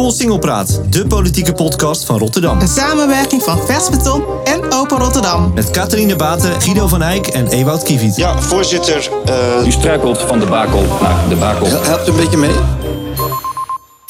[0.00, 2.60] Cool Singelpraat, de politieke podcast van Rotterdam.
[2.60, 5.52] Een samenwerking van Versbeton en Open Rotterdam.
[5.54, 8.16] Met Catharine Baten, Guido van Eyck en Ewout Kiewiet.
[8.16, 9.10] Ja, voorzitter.
[9.28, 9.66] Uh...
[9.66, 11.66] U struikelt van de bakel naar de bakel.
[11.66, 12.50] Helpt een beetje mee?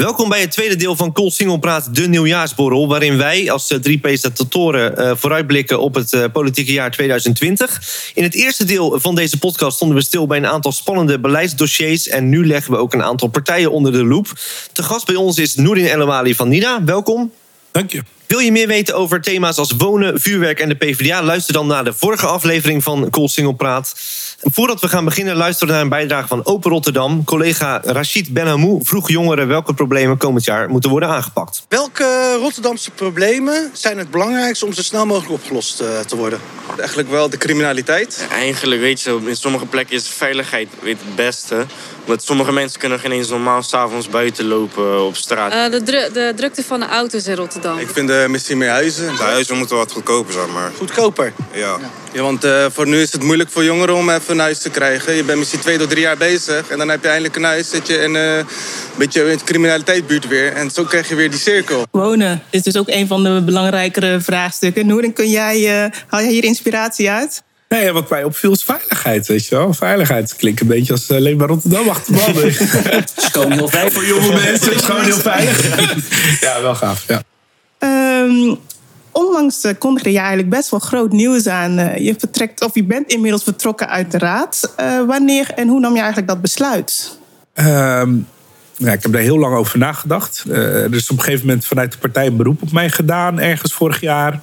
[0.00, 2.88] Welkom bij het tweede deel van Cool Single Praat, de nieuwjaarsborrel.
[2.88, 8.10] Waarin wij als eh, drie presentatoren uh, vooruitblikken op het uh, politieke jaar 2020.
[8.14, 12.08] In het eerste deel van deze podcast stonden we stil bij een aantal spannende beleidsdossiers.
[12.08, 14.32] En nu leggen we ook een aantal partijen onder de loep.
[14.72, 16.84] Te gast bij ons is Noerin Elouali van NIDA.
[16.84, 17.32] Welkom.
[17.70, 18.02] Dank je.
[18.26, 21.22] Wil je meer weten over thema's als wonen, vuurwerk en de PvdA?
[21.22, 23.94] Luister dan naar de vorige aflevering van Cool Single Praat.
[24.42, 27.24] Voordat we gaan beginnen, luisteren we naar een bijdrage van Open Rotterdam.
[27.24, 31.64] Collega Rachid Benhamou vroeg jongeren welke problemen komend jaar moeten worden aangepakt.
[31.68, 36.40] Welke Rotterdamse problemen zijn het belangrijkste om zo snel mogelijk opgelost uh, te worden?
[36.78, 38.26] Eigenlijk wel de criminaliteit.
[38.30, 41.66] Eigenlijk weet je, in sommige plekken is veiligheid het beste.
[42.04, 45.52] Want sommige mensen kunnen geen eens normaal s'avonds buiten lopen op straat.
[45.52, 47.78] Uh, de, dru de, drukte van de auto's in Rotterdam.
[47.78, 49.16] Ik vind uh, misschien meer huizen.
[49.16, 50.70] De huizen moeten wat goedkoper zijn, maar...
[50.76, 51.32] Goedkoper?
[51.52, 51.58] Ja.
[51.58, 51.78] ja.
[52.12, 54.70] ja want uh, voor nu is het moeilijk voor jongeren om even een huis te
[54.70, 55.14] krijgen.
[55.14, 56.68] Je bent misschien twee tot drie jaar bezig.
[56.68, 57.70] En dan heb je eindelijk een huis.
[57.70, 58.46] Zit je in een
[58.96, 60.52] beetje in de criminaliteitsbuurt weer.
[60.52, 61.86] En zo krijg je weer die cirkel.
[61.90, 64.86] Wonen is dus ook een van de belangrijkere vraagstukken.
[64.86, 67.42] Noeren, kun jij, haal jij hier inspiratie uit?
[67.70, 69.74] Nee, wat mij opviel is veiligheid, weet je wel.
[69.74, 72.20] Veiligheid klinkt een beetje als alleen maar Rotterdam achter de.
[72.90, 73.92] Het is gewoon heel veilig.
[73.92, 75.78] Voor jonge mensen is het gewoon heel veilig.
[76.46, 77.22] ja, wel gaaf, ja.
[78.22, 78.58] Um,
[79.12, 81.78] onlangs uh, kondigde je eigenlijk best wel groot nieuws aan.
[81.78, 84.74] Uh, je, vertrekt, of je bent inmiddels vertrokken uit de raad.
[84.80, 87.18] Uh, wanneer en hoe nam je eigenlijk dat besluit?
[87.54, 88.26] Um,
[88.76, 90.44] ja, ik heb daar heel lang over nagedacht.
[90.48, 93.72] er is op een gegeven moment vanuit de partij een beroep op mij gedaan, ergens
[93.72, 94.40] vorig jaar.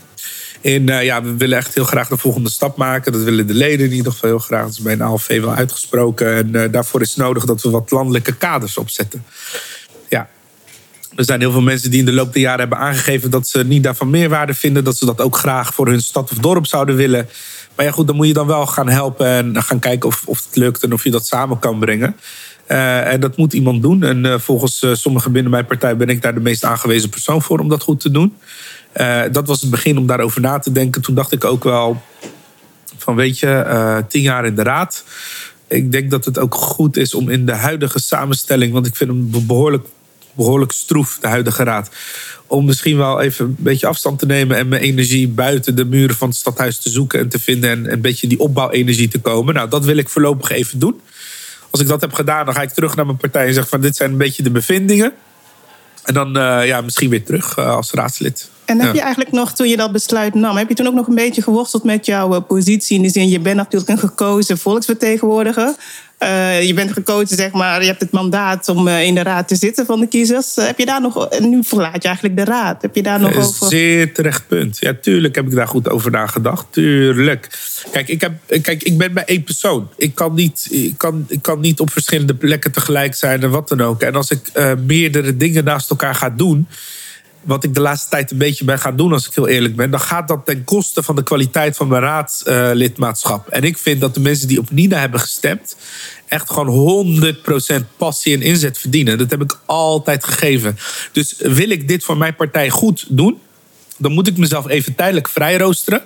[0.62, 3.12] En uh, ja, we willen echt heel graag de volgende stap maken.
[3.12, 4.62] Dat willen de leden die nog heel graag.
[4.62, 6.36] Dat is bij een ALV wel uitgesproken.
[6.36, 9.26] En uh, daarvoor is het nodig dat we wat landelijke kaders opzetten.
[11.18, 13.64] Er zijn heel veel mensen die in de loop der jaren hebben aangegeven dat ze
[13.64, 14.84] niet daarvan meerwaarde vinden.
[14.84, 17.30] Dat ze dat ook graag voor hun stad of dorp zouden willen.
[17.76, 20.46] Maar ja, goed, dan moet je dan wel gaan helpen en gaan kijken of, of
[20.46, 22.16] het lukt en of je dat samen kan brengen.
[22.68, 24.04] Uh, en dat moet iemand doen.
[24.04, 27.42] En uh, volgens uh, sommigen binnen mijn partij ben ik daar de meest aangewezen persoon
[27.42, 28.38] voor om dat goed te doen.
[29.32, 31.02] Dat was het begin om daarover na te denken.
[31.02, 32.02] Toen dacht ik ook wel
[32.98, 35.04] van weet je, tien jaar in de raad.
[35.68, 39.10] Ik denk dat het ook goed is om in de huidige samenstelling, want ik vind
[39.10, 39.86] hem behoorlijk,
[40.38, 41.90] behoorlijk stroef, de huidige raad.
[42.48, 46.16] Om misschien wel even een beetje afstand te nemen en mijn energie buiten de muren
[46.16, 47.70] van het stadhuis te zoeken en te vinden.
[47.70, 49.54] En een beetje die opbouwenergie te komen.
[49.54, 51.02] Nou, dat wil ik voorlopig even doen.
[51.70, 53.82] Als ik dat heb gedaan, dan ga ik terug naar mijn partij en zeg van
[53.82, 55.14] dit zijn een beetje de bevindingen.
[56.04, 58.50] En dan uh, ja, misschien weer terug uh, als raadslid.
[58.68, 61.08] En heb je eigenlijk nog, toen je dat besluit nam, heb je toen ook nog
[61.08, 62.98] een beetje geworsteld met jouw uh, positie?
[62.98, 65.76] In de zin, je bent natuurlijk een gekozen volksvertegenwoordiger.
[66.20, 69.48] Uh, je bent gekozen, zeg maar, je hebt het mandaat om uh, in de raad
[69.48, 70.56] te zitten van de kiezers.
[70.56, 72.82] heb je daar nog, nu verlaat je eigenlijk de raad.
[72.82, 73.68] Heb je daar nog over?
[73.68, 74.78] Zeer terecht punt.
[74.80, 76.66] Ja, tuurlijk heb ik daar goed over nagedacht.
[76.70, 77.50] Tuurlijk.
[77.92, 79.90] Kijk, ik, heb, kijk, ik ben bij één persoon.
[79.96, 83.68] Ik kan, niet, ik, kan, ik kan niet op verschillende plekken tegelijk zijn en wat
[83.68, 84.02] dan ook.
[84.02, 86.68] En als ik meerdere dingen naast elkaar ga doen
[87.48, 89.92] wat ik de laatste tijd een beetje ben gaan doen, als ik heel eerlijk ben,
[89.92, 93.48] dan gaat dat ten koste van de kwaliteit van mijn raadslidmaatschap.
[93.48, 95.76] En ik vind dat de mensen die op Nina hebben gestemd,
[96.28, 97.36] echt gewoon
[97.82, 99.18] 100% passie en inzet verdienen.
[99.18, 100.78] Dat heb ik altijd gegeven.
[101.12, 103.40] Dus wil ik dit voor mijn partij goed doen,
[103.98, 106.02] dan moet ik mezelf even tijdelijk vrijroosteren.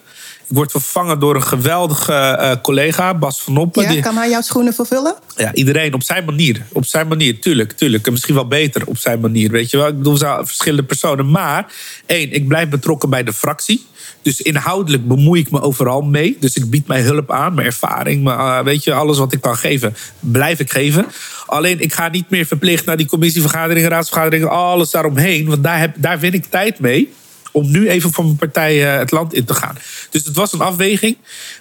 [0.52, 3.84] Ik word vervangen door een geweldige uh, collega, Bas van Oppen.
[3.84, 4.02] Ja, die...
[4.02, 5.16] kan hij jouw schoenen vervullen?
[5.36, 6.66] Ja, iedereen op zijn manier.
[6.72, 7.72] Op zijn manier, tuurlijk.
[7.72, 8.06] tuurlijk.
[8.06, 9.52] En misschien wel beter op zijn manier.
[9.52, 9.88] Weet je wel?
[9.88, 11.32] Ik bedoel, we zijn verschillende personen.
[11.32, 11.74] Maar,
[12.06, 13.86] één, ik blijf betrokken bij de fractie.
[14.22, 16.38] Dus inhoudelijk bemoei ik me overal mee.
[16.40, 19.42] Dus ik bied mijn hulp aan, mijn ervaring, mijn, uh, weet je, alles wat ik
[19.42, 21.06] kan geven, blijf ik geven.
[21.46, 25.48] Alleen ik ga niet meer verplicht naar die commissievergaderingen, raadsvergaderingen, alles daaromheen.
[25.48, 27.14] Want daar, heb, daar win ik tijd mee
[27.52, 29.78] om nu even van mijn partij uh, het land in te gaan.
[30.10, 31.18] Dus het was een afweging.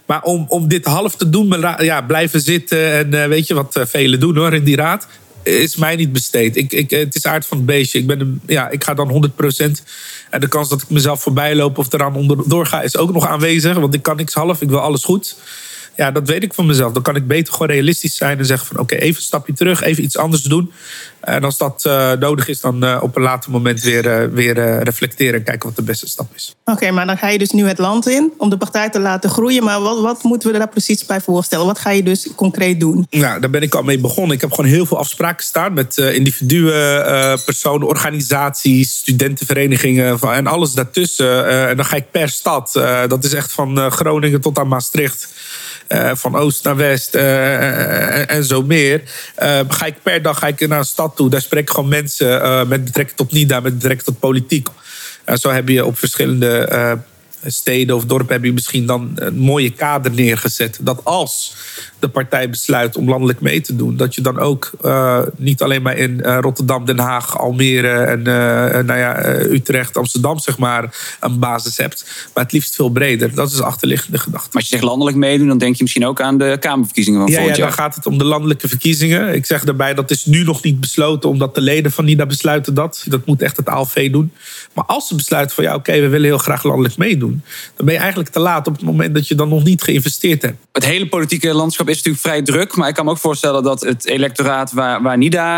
[0.06, 3.76] Maar om, om dit half te doen, ja, blijven zitten en uh, weet je wat
[3.76, 5.06] uh, velen doen hoor in die raad,
[5.42, 6.56] is mij niet besteed.
[6.56, 7.98] Ik, ik, het is aard van het beestje.
[7.98, 9.64] Ik, ben een, ja, ik ga dan 100%.
[10.30, 13.26] En de kans dat ik mezelf voorbij loop of eraan onderdoor ga, is ook nog
[13.26, 13.76] aanwezig.
[13.76, 15.36] Want ik kan niks half, ik wil alles goed.
[15.96, 16.92] Ja, dat weet ik van mezelf.
[16.92, 19.82] Dan kan ik beter gewoon realistisch zijn en zeggen van oké, even een stapje terug,
[19.82, 20.72] even iets anders doen.
[21.20, 24.82] En als dat uh, nodig is, dan uh, op een later moment weer, uh, weer
[24.82, 26.54] reflecteren en kijken wat de beste stap is.
[26.64, 29.00] Oké, okay, maar dan ga je dus nu het land in om de partij te
[29.00, 29.64] laten groeien.
[29.64, 31.66] Maar wat, wat moeten we daar precies bij voorstellen?
[31.66, 33.06] Wat ga je dus concreet doen?
[33.10, 34.34] Ja, daar ben ik al mee begonnen.
[34.34, 37.04] Ik heb gewoon heel veel afspraken staan met individuen,
[37.44, 41.68] personen, organisaties, studentenverenigingen en alles daartussen.
[41.68, 42.72] en dan ga ik per stad.
[43.08, 45.28] dat is echt van Groningen tot aan Maastricht
[45.90, 49.02] eh, van oost naar west eh, en, zo meer.
[49.34, 52.42] Eh, ga ik per dag ga ik naar een stad Daar spreek ik gewoon mensen
[52.42, 54.68] eh, met betrekking tot NIDA, met betrekking tot politiek.
[55.24, 56.92] En zo heb je op verschillende eh,
[57.46, 60.78] steden of dorpen heb je misschien dan een mooie kader neergezet.
[60.80, 61.54] Dat als
[62.00, 65.82] de partij besluit om landelijk mee te doen, dat je dan ook eh, niet alleen
[65.82, 71.16] maar in eh, Rotterdam, Den Haag, Almere en eh, nou ja, Utrecht, Amsterdam zeg maar
[71.20, 73.34] een basis hebt, maar het liefst veel breder.
[73.34, 74.48] Dat is de achterliggende gedachte.
[74.52, 77.28] Maar als je zegt landelijk meedoen, dan denk je misschien ook aan de Kamerverkiezingen van
[77.28, 77.78] Ja, ja, volgend dan jaar.
[77.78, 79.34] gaat het om de landelijke verkiezingen.
[79.34, 82.74] Ik zeg daarbij, dat is nu nog niet besloten, omdat de leden van NIDA besluiten
[82.74, 83.04] dat.
[83.08, 84.32] Dat moet echt het ALV doen.
[84.72, 87.42] Maar als ze besluiten van ja, oké, we willen heel graag landelijk meedoen,
[87.76, 90.42] dan ben je eigenlijk te laat op het moment dat je dan nog niet geïnvesteerd
[90.42, 90.56] hebt.
[90.72, 92.76] Het hele politieke landschap is natuurlijk vrij druk.
[92.76, 95.48] Maar ik kan me ook voorstellen dat het electoraat waar, waar NIDA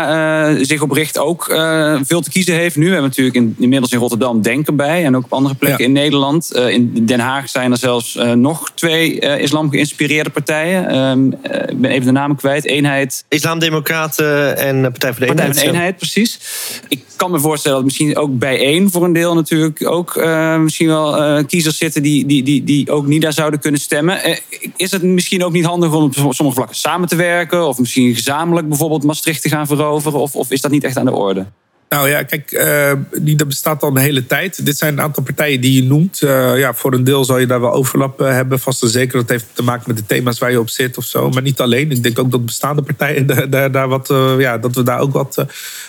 [0.49, 2.75] eh, zich op richt ook eh, veel te kiezen heeft.
[2.75, 5.05] Nu we hebben natuurlijk in, inmiddels in Rotterdam Denken bij.
[5.05, 5.85] En ook op andere plekken Ja.
[5.87, 6.51] in Nederland.
[6.51, 10.87] Eh, in Den Haag zijn er zelfs nog twee islam geïnspireerde partijen.
[10.87, 12.65] Ehm, eh, ik ben even de namen kwijt.
[12.65, 15.57] Eenheid Islamdemocraten en Partij voor de Partij Eenheid.
[15.57, 16.39] van de Eenheid, precies.
[16.87, 20.25] Ik kan me voorstellen dat misschien ook bij één voor een deel natuurlijk ook
[20.59, 24.19] misschien wel kiezers zitten die, die, die, die ook niet daar zouden kunnen stemmen.
[24.75, 27.67] Is het misschien ook niet handig om op sommige vlakken samen te werken?
[27.67, 30.19] Of misschien gezamenlijk bijvoorbeeld Maastricht te gaan veroveren?
[30.19, 31.45] Of, of is dat niet echt aan de orde?
[31.93, 32.91] Nou ja, kijk, eh,
[33.21, 34.65] die dat bestaat al een hele tijd.
[34.65, 36.21] Dit zijn een aantal partijen die je noemt.
[36.21, 38.59] Eh, ja, voor een deel zal je daar wel overlap eh, hebben.
[38.59, 39.17] Vast en zeker.
[39.17, 41.29] Dat heeft te maken met de thema's waar je op zit of zo.
[41.29, 41.91] Maar niet alleen.
[41.91, 45.45] Ik denk ook dat bestaande partijen daar, daar, wat, ja, dat we daar ook wat,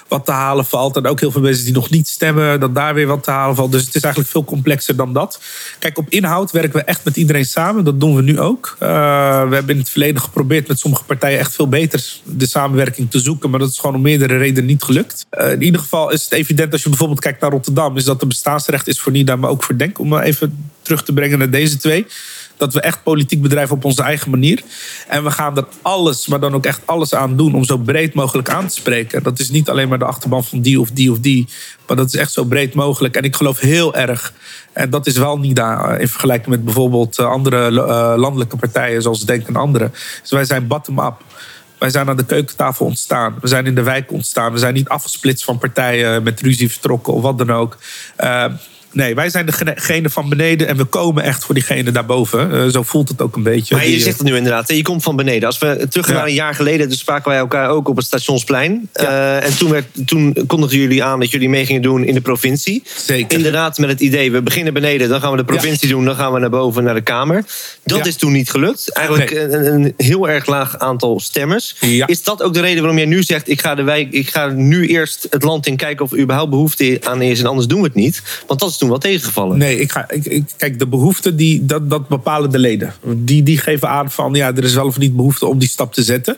[0.08, 0.96] wat te halen valt.
[0.96, 3.56] En ook heel veel mensen die nog niet stemmen, dat daar weer wat te halen
[3.56, 3.72] valt.
[3.72, 5.40] Dus het is eigenlijk veel complexer dan dat.
[5.78, 7.84] Kijk, op inhoud werken we echt met iedereen samen.
[7.84, 8.76] Dat doen we nu ook.
[8.78, 13.18] We hebben in het verleden geprobeerd met sommige partijen echt veel beter de samenwerking te
[13.18, 13.50] zoeken.
[13.50, 15.26] Maar dat is gewoon om meerdere redenen niet gelukt.
[15.30, 18.26] In ieder geval is het evident als je bijvoorbeeld kijkt naar Rotterdam, is dat er
[18.26, 19.98] bestaansrecht is voor NIDA, maar ook voor Denk.
[19.98, 22.06] Om even terug te brengen naar deze twee.
[22.56, 24.62] Dat we echt politiek bedrijven op onze eigen manier.
[25.08, 28.14] En we gaan er alles, maar dan ook echt alles aan doen om zo breed
[28.14, 29.22] mogelijk aan te spreken.
[29.22, 31.48] Dat is niet alleen maar de achterban van die of die of die.
[31.86, 33.16] Maar dat is echt zo breed mogelijk.
[33.16, 34.32] En ik geloof heel erg.
[34.72, 39.02] En dat is wel NIDA eh, in vergelijking met bijvoorbeeld eh, andere eh, landelijke partijen
[39.02, 39.90] zoals Denk en andere.
[40.20, 41.22] Dus wij zijn bottom-up.
[41.84, 43.36] Wij zijn aan de keukentafel ontstaan.
[43.40, 44.52] We zijn in de wijk ontstaan.
[44.52, 47.76] We zijn niet afgesplitst van partijen met ruzie vertrokken of wat dan ook.
[48.94, 52.50] Nee, wij zijn degene van beneden en we komen echt voor diegene daarboven.
[52.54, 53.74] Uh, zo voelt het ook een beetje.
[53.74, 55.46] Maar je zegt het nu inderdaad, je komt van beneden.
[55.46, 56.26] Als we terug gaan ja.
[56.26, 58.88] een jaar geleden, dus spraken wij elkaar ook op het stationsplein.
[58.92, 59.02] Ja.
[59.02, 62.20] Uh, en toen, werd, toen kondigden jullie aan dat jullie mee gingen doen in de
[62.20, 62.82] provincie.
[62.96, 63.36] Zeker.
[63.36, 65.94] Inderdaad, met het idee, we beginnen beneden, dan gaan we de provincie ja.
[65.94, 67.44] doen, dan gaan we naar boven naar de Kamer.
[67.84, 68.92] Dat is toen niet gelukt.
[68.92, 69.42] Eigenlijk nee.
[69.42, 71.76] een, een, heel erg laag aantal stemmers.
[72.06, 74.46] Is dat ook de reden waarom jij nu zegt, ik ga, de wijk, ik ga
[74.46, 77.80] nu eerst het land in kijken of er überhaupt behoefte aan is en anders doen
[77.80, 78.22] we het niet?
[78.46, 79.58] Want dat is toen wel tegengevallen.
[79.58, 82.94] Nee, ik ga, ik, ik, kijk, de behoeften, die, dat, dat bepalen de leden.
[83.04, 85.92] Die, die geven aan van, ja, er is wel of niet behoefte om die stap
[85.92, 86.36] te zetten.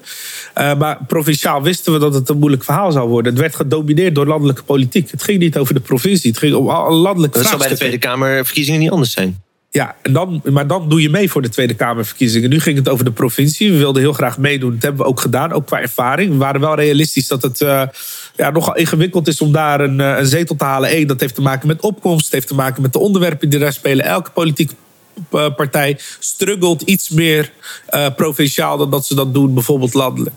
[0.59, 3.33] Uh, maar provinciaal wisten we dat het een moeilijk verhaal zou worden.
[3.33, 5.11] Het werd gedomineerd door landelijke politiek.
[5.11, 7.99] Het ging niet over de provincie, het ging om landelijke Dat zou bij de Tweede
[7.99, 9.45] Kamerverkiezingen niet anders zijn.
[9.71, 12.51] Ja, en dan, maar dan doe je mee voor de Tweede Kamerverkiezingen.
[12.51, 13.73] Nu ging het over de provincie.
[13.73, 14.73] We wilden heel graag meedoen.
[14.73, 16.31] Dat hebben we ook gedaan, ook qua ervaring.
[16.31, 17.83] We waren wel realistisch dat het uh,
[18.37, 20.97] ja, nogal ingewikkeld is om daar een, een zetel te halen.
[20.97, 22.25] Eén, dat heeft te maken met opkomst.
[22.25, 24.05] Het heeft te maken met de onderwerpen die daar spelen.
[24.05, 24.75] Elke politieke
[25.57, 27.53] partij struggelt iets meer
[27.91, 30.35] uh, provinciaal dan dat ze dat doen, bijvoorbeeld landelijk.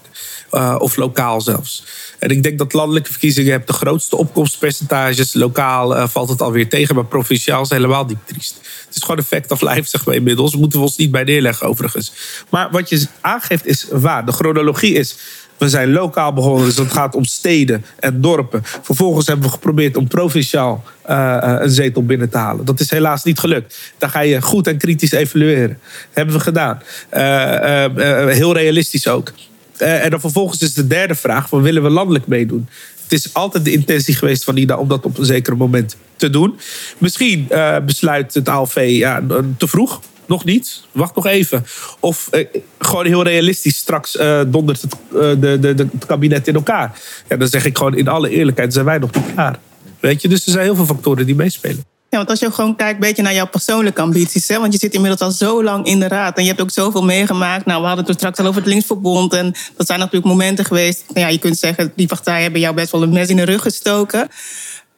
[0.78, 1.84] Of lokaal zelfs.
[2.20, 5.34] En ik denk dat landelijke verkiezingen hebben de grootste opkomstpercentages.
[5.34, 8.60] Lokaal valt het alweer tegen, maar provinciaal is helemaal niet triest.
[8.86, 10.56] Het is gewoon een fact of life, zeg maar inmiddels.
[10.56, 12.12] Moeten we ons niet bij neerleggen, overigens.
[12.50, 14.26] Maar wat je aangeeft is waar.
[14.26, 15.16] De chronologie is.
[15.60, 18.62] We zijn lokaal begonnen, dus het gaat om steden en dorpen.
[18.64, 22.66] Vervolgens hebben we geprobeerd om provinciaal uh, een zetel binnen te halen.
[22.66, 23.94] Dat is helaas niet gelukt.
[23.98, 25.78] Dan ga je goed en kritisch evalueren.
[25.80, 26.82] Dat hebben we gedaan.
[27.14, 29.32] Uh, heel realistisch ook.
[29.78, 32.70] en dan vervolgens is de derde vraag: van, willen we landelijk meedoen?
[33.04, 36.30] Het is altijd de intentie geweest van IDA om dat op een zeker moment te
[36.30, 36.60] doen.
[36.98, 37.48] Misschien
[37.86, 39.24] besluit het ALV ja,
[39.58, 40.02] te vroeg.
[40.30, 40.82] Nog niet.
[40.92, 41.66] Wacht nog even.
[42.00, 42.46] Of uh,
[42.80, 43.78] gewoon heel realistisch.
[43.78, 47.00] Straks uh, dondert het, de, de, de, het kabinet in elkaar.
[47.28, 49.60] Ja, dan zeg ik gewoon in alle eerlijkheid: zijn wij nog niet klaar.
[50.00, 51.84] Weet je, dus er zijn heel veel factoren die meespelen.
[52.10, 54.48] Ja, want als je gewoon kijkt een beetje naar jouw persoonlijke ambities.
[54.48, 54.60] Hè?
[54.60, 56.38] Want je zit inmiddels al zo lang in de raad.
[56.38, 57.66] En je hebt ook zoveel meegemaakt.
[57.66, 59.34] Nou, we hadden het straks al over het Linksverbond.
[59.34, 61.04] En dat zijn natuurlijk momenten geweest.
[61.08, 63.44] Nou ja, je kunt zeggen, die partijen hebben jou best wel een mes in de
[63.44, 64.28] rug gestoken.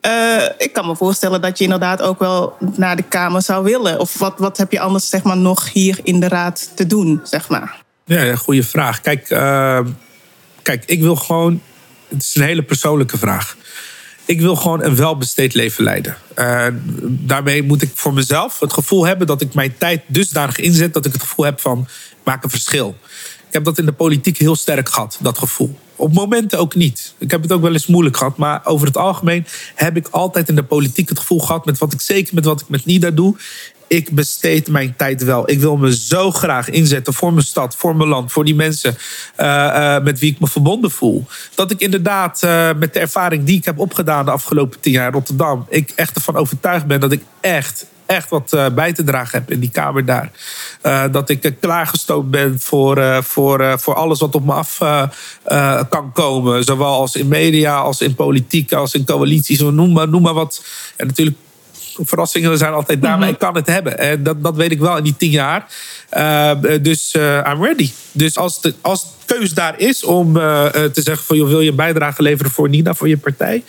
[0.06, 4.00] Uh, ik kan me voorstellen dat je inderdaad ook wel naar de Kamer zou willen.
[4.00, 7.22] Of wat, wat heb je anders zeg maar, nog hier in de raad te doen,
[7.24, 7.82] zeg maar?
[8.06, 9.02] Ja, goede vraag.
[9.02, 9.80] Kijk, uh,
[10.62, 11.62] kijk, ik wil gewoon...
[12.08, 13.58] Het is een hele persoonlijke vraag.
[14.26, 16.18] Ik wil gewoon een welbesteed leven leiden.
[16.36, 16.68] Uh,
[17.04, 21.06] daarmee moet ik voor mezelf het gevoel hebben dat ik mijn tijd dusdanig inzet dat
[21.06, 21.88] ik het gevoel heb van
[22.24, 22.96] maak een verschil.
[23.52, 25.80] Ik heb dat in de politiek heel sterk gehad, dat gevoel.
[25.96, 27.14] Op momenten ook niet.
[27.18, 28.38] Ik heb het ook wel eens moeilijk gehad.
[28.38, 31.66] Maar over het algemeen heb ik altijd in de politiek het gevoel gehad...
[31.66, 33.36] met wat ik zeker met wat ik met Nida doe
[33.92, 35.50] ik besteed mijn tijd wel.
[35.50, 38.98] Ik wil me zo graag inzetten voor mijn stad, voor mijn land, voor die mensen
[39.38, 41.26] uh, uh, met wie ik me verbonden voel.
[41.56, 45.08] Dat ik inderdaad uh, met de ervaring die ik heb opgedaan de afgelopen tien jaar
[45.08, 49.04] in Rotterdam, ik echt ervan overtuigd ben dat ik echt echt wat uh, bij te
[49.04, 50.32] dragen heb in die kamer daar.
[50.84, 54.78] Uh, dat ik uh, klaargestookt ben voor, voor, voor alles wat op me af
[55.90, 56.64] kan komen.
[56.64, 59.60] Zowel als in media, als in politiek, als in coalities.
[59.60, 60.64] Noem maar, noem maar wat.
[60.96, 61.38] En natuurlijk
[62.02, 63.98] verrassingen zijn altijd daar, maar ik kan het hebben.
[63.98, 65.66] En dat, dat weet ik wel in die tien jaar.
[66.18, 67.92] Uh, dus uh, I'm ready.
[68.12, 71.38] Dus als de, als de keus daar is om uh, te zeggen van...
[71.38, 73.64] Joh, wil je een bijdrage leveren voor Nina, voor je partij?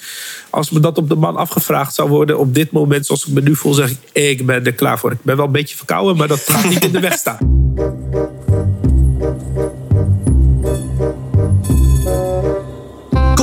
[0.50, 3.07] Als me dat op de man afgevraagd zou worden op dit moment...
[3.07, 5.12] zoals ik me nu voel, zeg ik, ik ben er klaar voor.
[5.12, 7.51] Ik ben wel een beetje verkouden, maar dat gaat niet in de weg staan.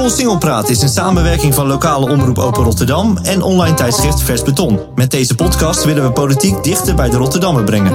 [0.09, 4.79] Singelpraat is een samenwerking van lokale omroep Open Rotterdam en online tijdschrift Vers Beton.
[4.95, 7.93] Met deze podcast willen we politiek dichter bij de Rotterdammer brengen.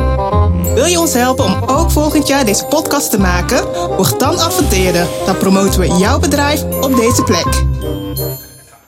[0.74, 3.64] Wil je ons helpen om ook volgend jaar deze podcast te maken?
[3.96, 5.06] Word dan adverteerder.
[5.26, 7.62] Dan promoten we jouw bedrijf op deze plek.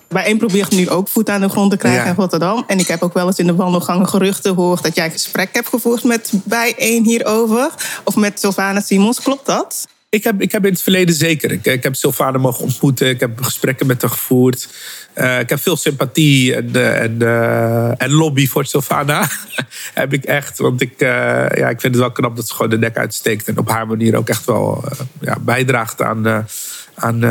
[0.09, 2.09] Bijeen probeert nu ook voet aan de grond te krijgen Ja.
[2.11, 2.64] in Rotterdam.
[2.66, 5.49] En ik heb ook wel eens in de wandelgangen geruchten gehoord dat jij een gesprek
[5.52, 7.71] hebt gevoerd met Bijeen hierover.
[8.04, 9.21] Of met Sylvana Simons.
[9.21, 9.87] Klopt dat?
[10.08, 11.52] Ik heb, ik heb in het verleden zeker.
[11.62, 13.08] Ik, heb Sylvana mogen ontmoeten.
[13.08, 14.68] Ik heb gesprekken met haar gevoerd.
[15.12, 19.28] Eh, ik heb veel sympathie en, eh, eh, en lobby voor Sylvana.
[19.94, 20.58] heb ik echt.
[20.58, 23.48] Want ik, ja, ik vind het wel knap dat ze gewoon de nek uitsteekt.
[23.48, 24.84] En op haar manier ook echt wel
[25.20, 26.46] ja, bijdraagt aan,
[26.94, 27.25] aan,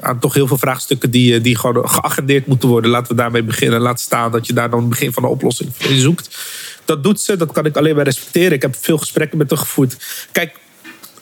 [0.00, 2.90] aan toch heel veel vraagstukken die, die gewoon geagendeerd moeten worden.
[2.90, 3.80] Laten we daarmee beginnen.
[3.80, 6.38] Laat staan dat je daar dan het begin van de oplossing in zoekt.
[6.84, 8.52] Dat doet ze, dat kan ik alleen maar respecteren.
[8.52, 9.96] Ik heb veel gesprekken met haar gevoerd.
[10.32, 10.54] Kijk,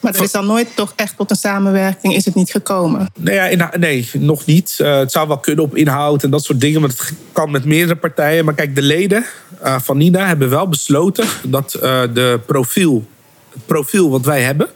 [0.05, 3.11] Maar er is dan nooit toch echt tot een samenwerking is het niet gekomen.
[3.15, 4.75] Nee, nee nog niet.
[4.77, 6.81] Eh, het zou wel kunnen op inhoud en dat soort dingen.
[6.81, 8.45] Maar het kan met meerdere partijen.
[8.45, 9.25] Maar kijk, de leden
[9.61, 13.07] eh, van Nina hebben wel besloten dat eh, de profiel,
[13.53, 14.67] het profiel wat wij hebben.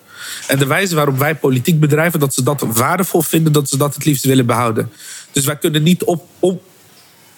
[0.47, 3.95] En de wijze waarop wij politiek bedrijven, dat ze dat waardevol vinden, dat ze dat
[3.95, 4.91] het liefst willen behouden.
[5.31, 6.61] Dus wij kunnen niet op, op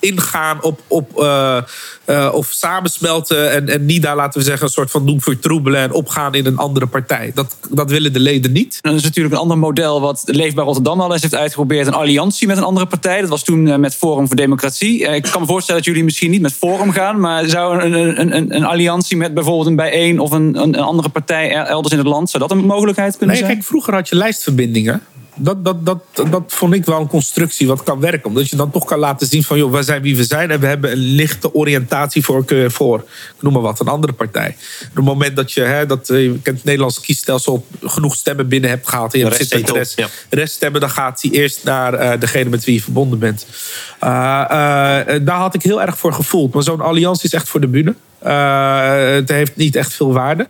[0.01, 1.57] ingaan op, op eh,
[2.05, 5.79] eh, of samensmelten en, en niet daar, laten we zeggen, een soort van doen vertroebelen
[5.81, 7.31] en opgaan in een andere partij.
[7.35, 8.77] Dat, dat willen de leden niet.
[8.81, 11.87] Dat is natuurlijk een ander model wat Leefbaar Rotterdam al eens heeft uitgeprobeerd.
[11.87, 13.21] Een alliantie met een andere partij.
[13.21, 14.99] Dat was toen eh, met Forum voor Democratie.
[14.99, 17.19] Ik kan me voorstellen dat jullie misschien niet met Forum gaan.
[17.19, 21.09] Maar zou een, een, een, een alliantie met bijvoorbeeld een bijeen of een, een, andere
[21.09, 22.29] partij er- elders in het land.
[22.29, 23.55] Zou dat een mogelijkheid kunnen Nee, zijn?
[23.57, 25.01] kijk, vroeger had je lijstverbindingen.
[25.43, 28.25] Dat, dat, dat, dat vond ik wel een constructie wat kan werken.
[28.27, 29.57] Omdat je dan toch kan laten zien van...
[29.57, 32.99] joh, wij zijn wie we zijn en we hebben een lichte oriëntatievoorkeur voor...
[33.35, 34.55] ik noem maar wat, een andere partij.
[34.89, 37.65] Op het moment dat je, hè, dat, eh, je kent het Nederlandse kiesstelsel...
[37.83, 39.13] genoeg stemmen binnen hebt gehaald...
[39.13, 40.81] en je hebt rest zit reststemmen...
[40.81, 43.45] dan gaat die eerst naar eh, degene met wie je verbonden bent.
[43.99, 46.53] Eh, eh, daar had ik heel erg voor gevoeld.
[46.53, 47.95] Maar zo'n alliantie is echt voor de bühne.
[48.19, 50.47] Eh, het heeft niet echt veel waarde.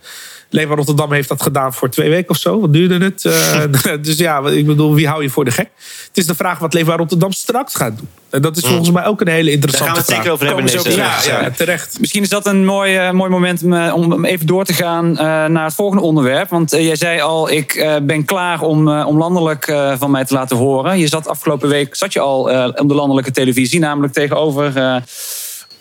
[0.53, 2.59] Leefbaar Rotterdam heeft dat gedaan voor twee weken of zo.
[2.59, 3.25] Wat duurde het?
[3.25, 3.61] Eh,
[4.01, 5.69] dus ja, ik bedoel, wie hou je voor de gek?
[6.07, 8.07] Het is de vraag wat Leefbaar Rotterdam straks gaat doen.
[8.29, 10.17] En dat is volgens mij ook een hele interessante Daar gaan we het vraag.
[10.17, 10.79] zeker over hebben deze
[11.25, 11.99] ook- Ja, ja, terecht.
[11.99, 15.09] Misschien is dat een mooi, eh, mooi moment om, eh, om even door te gaan
[15.17, 16.49] eh, naar het volgende onderwerp.
[16.49, 20.25] Want jij zei al, ik eh, ben klaar om, eh, om landelijk eh, van mij
[20.25, 20.99] te laten horen.
[20.99, 24.95] Je zat afgelopen week zat je al eh, op de landelijke televisie, namelijk tegenover eh,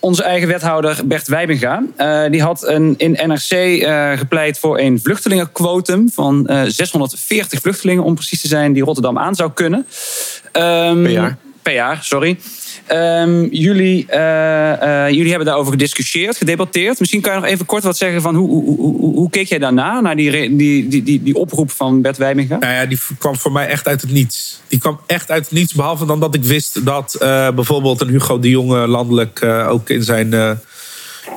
[0.00, 1.83] onze eigen wethouder Bert Wijbinga.
[1.97, 8.04] Eh, die had een, in NRC eh, gepleit voor een vluchtelingenquotum van eh, 640 vluchtelingen,
[8.04, 9.87] om precies te zijn, die Rotterdam aan zou kunnen.
[10.52, 11.37] Ehm, Per jaar.
[11.62, 12.38] Per jaar, sorry.
[12.87, 16.99] Ehm, jullie, eh, eh, jullie hebben daarover gediscussieerd, gedebatteerd.
[16.99, 20.00] Misschien kan je nog even kort wat zeggen van hoe, hoe, hoe, keek jij daarna,
[20.00, 22.59] naar die, die, die, die, die oproep van Bert Wijminga?
[22.59, 24.61] Nou ja, die kwam voor mij echt uit het niets.
[24.69, 25.75] Die kwam echt uit het niets.
[25.75, 30.03] Behalve dan dat ik wist dat eh, bijvoorbeeld een Hugo de Jonge landelijk ook in
[30.03, 30.31] zijn,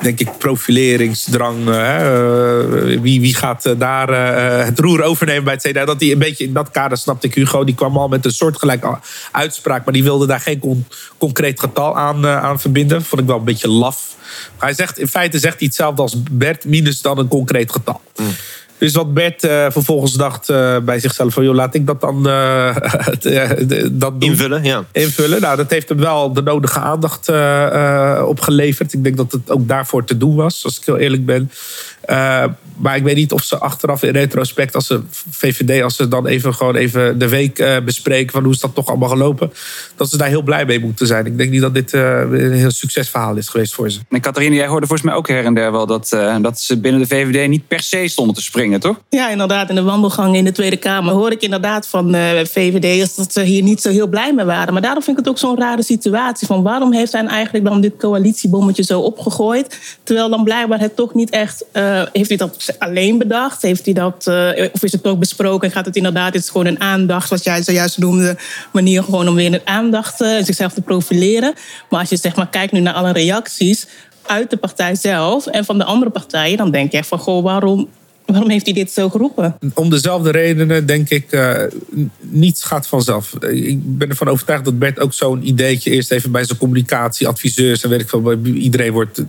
[0.02, 1.68] denk ik, profileringsdrang.
[1.68, 4.08] eh, hè, eh, wie, wie gaat eh, daar
[4.64, 5.84] het roer overnemen bij het CDA?
[5.84, 7.64] Dat die een beetje in dat kader snapte ik Hugo.
[7.64, 8.98] Die kwam al met een soortgelijke
[9.32, 9.84] uitspraak.
[9.84, 10.86] Maar die wilde daar geen con-
[11.18, 13.02] concreet getal aan, aan verbinden.
[13.04, 14.16] Vond ik wel een beetje laf.
[14.58, 18.00] Hij zegt, in feite zegt hij hetzelfde als Bert, minus dan een concreet getal.
[18.78, 21.44] Dus wat Bert eh, vervolgens dacht eh, bij zichzelf van...
[21.44, 22.76] joh, laat ik dat dan eh,
[23.90, 24.30] dat doen.
[24.30, 24.84] Invullen, ja.
[24.92, 25.40] invullen.
[25.40, 27.28] Nou, dat heeft hem wel de nodige aandacht
[28.26, 28.92] opgeleverd.
[28.92, 31.50] Ik denk dat het ook daarvoor te doen was, als ik heel eerlijk ben.
[32.06, 32.44] Eh,
[32.76, 36.26] maar ik weet niet of ze achteraf in retrospect, als ze VVD, als ze dan
[36.26, 39.52] even gewoon even de week eh, bespreken van hoe is dat toch allemaal gelopen,
[39.96, 41.26] dat ze daar heel blij mee moeten zijn.
[41.26, 44.00] Ik denk niet dat dit eh, een heel succesverhaal is geweest voor ze.
[44.10, 46.78] En Catharine, jij hoorde volgens mij ook her en der wel dat, eh, dat ze
[46.78, 49.00] binnen de VVD niet per se stonden te springen, toch?
[49.08, 49.68] Ja, inderdaad.
[49.68, 53.42] In de wandelgang in de Tweede Kamer hoorde ik inderdaad van eh VVD'ers dat ze
[53.42, 54.72] hier niet zo heel blij mee waren.
[54.72, 56.46] Maar daarom vind ik het ook zo'n rare situatie.
[56.46, 59.98] Van waarom heeft hij eigenlijk dan dit coalitiebommetje zo opgegooid?
[60.02, 61.64] Terwijl dan blijkbaar het toch niet echt.
[61.94, 63.62] Eh, heeft hij dat alleen bedacht?
[63.62, 65.70] Heeft hij dat, eh, of is het ook besproken?
[65.70, 68.36] Gaat het inderdaad, is gewoon een aandacht, zoals jij zojuist noemde,
[68.72, 71.54] manier gewoon om weer een aandacht eh, zichzelf te profileren.
[71.88, 73.86] Maar als je zeg maar kijkt nu naar alle reacties
[74.26, 77.42] uit de partij zelf en van de andere partijen, dan denk je echt van goh,
[77.42, 77.88] waarom,
[78.26, 79.56] waarom heeft hij dit zo geroepen?
[79.74, 81.62] Om dezelfde redenen denk ik, eh,
[82.20, 83.34] niets gaat vanzelf.
[83.40, 87.90] Ik ben ervan overtuigd dat Bert ook zo'n ideetje eerst even bij zijn communicatieadviseurs en
[87.90, 89.22] weet ik veel, bij iedereen wordt,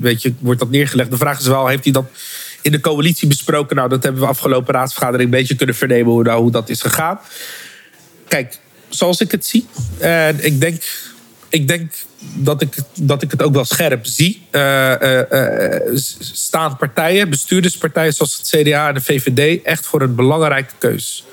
[0.00, 1.10] weet je, wordt dat neergelegd.
[1.10, 2.06] De vraag is wel, heeft hij dat
[2.62, 3.76] in de coalitie besproken?
[3.76, 6.80] Nou, dat hebben we afgelopen raadsvergadering een beetje kunnen vernemen hoe, nou, hoe dat is
[6.80, 7.18] gegaan.
[8.28, 8.58] Kijk,
[8.88, 9.66] zoals ik het zie,
[9.98, 10.82] en ik denk,
[11.48, 11.92] ik denk
[12.34, 14.42] dat, ik, dat ik het ook wel scherp zie.
[14.50, 20.02] eh, eh, eh, s- staan partijen, bestuurderspartijen zoals het CDA en de VVD, echt voor
[20.02, 21.24] een belangrijke keus.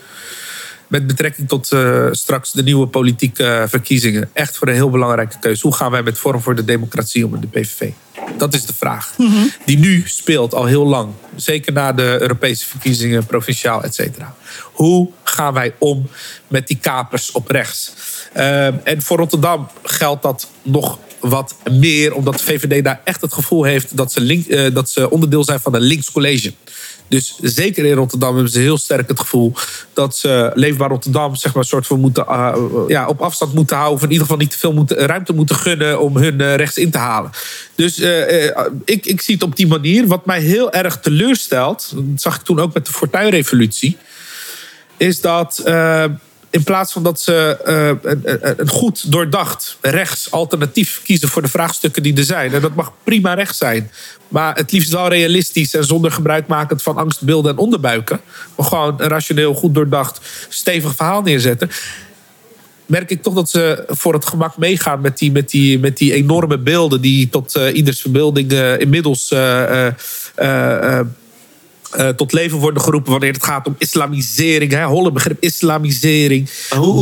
[0.88, 4.30] Met betrekking tot eh, straks de nieuwe politieke eh, verkiezingen.
[4.34, 5.62] Echt voor een heel belangrijke keus.
[5.62, 7.90] Hoe gaan wij met Vorm voor de Democratie om met de PVV?
[8.38, 9.14] Dat is de vraag.
[9.66, 11.14] Die nu speelt al heel lang.
[11.36, 14.36] Zeker na de Europese verkiezingen, provinciaal, et cetera.
[14.64, 16.10] Hoe gaan wij om
[16.48, 17.94] met die kapers op rechts?
[18.36, 23.34] Eh, en voor Rotterdam geldt dat nog wat meer, omdat de VVD daar echt het
[23.34, 26.54] gevoel heeft dat ze, link, eh, dat ze onderdeel zijn van een links college.
[27.08, 29.54] Dus zeker in Rotterdam hebben ze heel sterk het gevoel
[29.94, 32.56] dat ze Leefbaar Rotterdam zeg maar, soort van moeten, eh,
[32.88, 33.98] ja, op afstand moeten houden.
[33.98, 36.98] Of in ieder geval niet te veel ruimte moeten gunnen om hun rechts in te
[36.98, 37.32] halen.
[37.76, 38.00] Dus
[38.86, 40.08] ik, ik zie het op die manier.
[40.08, 43.98] Wat mij heel erg teleurstelt, dat zag ik toen ook met de Fortuinrevolutie,
[44.98, 45.64] is dat
[46.56, 52.04] in plaats van dat ze eh, een, goed doordacht rechts alternatief kiezen voor de vraagstukken
[52.04, 52.54] die er zijn.
[52.54, 53.92] En dat mag prima rechts zijn.
[54.28, 58.20] Maar het liefst wel realistisch en zonder gebruikmakend van angstbeelden en onderbuiken.
[58.56, 60.20] Maar gewoon een rationeel, goed doordacht,
[60.50, 61.70] stevig verhaal neerzetten.
[62.86, 66.14] Merk ik toch dat ze voor het gemak meegaan met die, met die, met die
[66.14, 69.34] enorme beelden die tot eh, ieders verbeelding eh, inmiddels
[71.96, 74.72] eh, tot leven worden geroepen wanneer het gaat om islamisering.
[74.72, 76.50] Hè, holle begrip islamisering,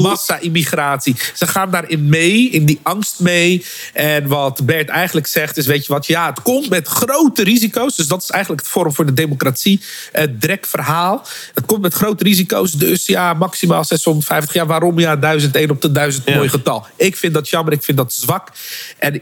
[0.01, 1.15] massa-immigratie.
[1.33, 3.65] Ze gaan daarin mee, in die angst mee.
[3.93, 7.95] En wat Bert eigenlijk zegt is, weet je wat, ja, het komt met grote risico's.
[7.95, 11.25] Dus dat is eigenlijk het Forum voor de Democratie, het drek verhaal.
[11.53, 14.53] Het komt met grote risico's, dus ja, maximaal 650.
[14.53, 14.99] Ja, waarom?
[14.99, 16.85] Ja, 1001 op de 1000, mooi getal.
[16.95, 18.51] Ik vind dat jammer, ik vind dat zwak.
[18.97, 19.21] En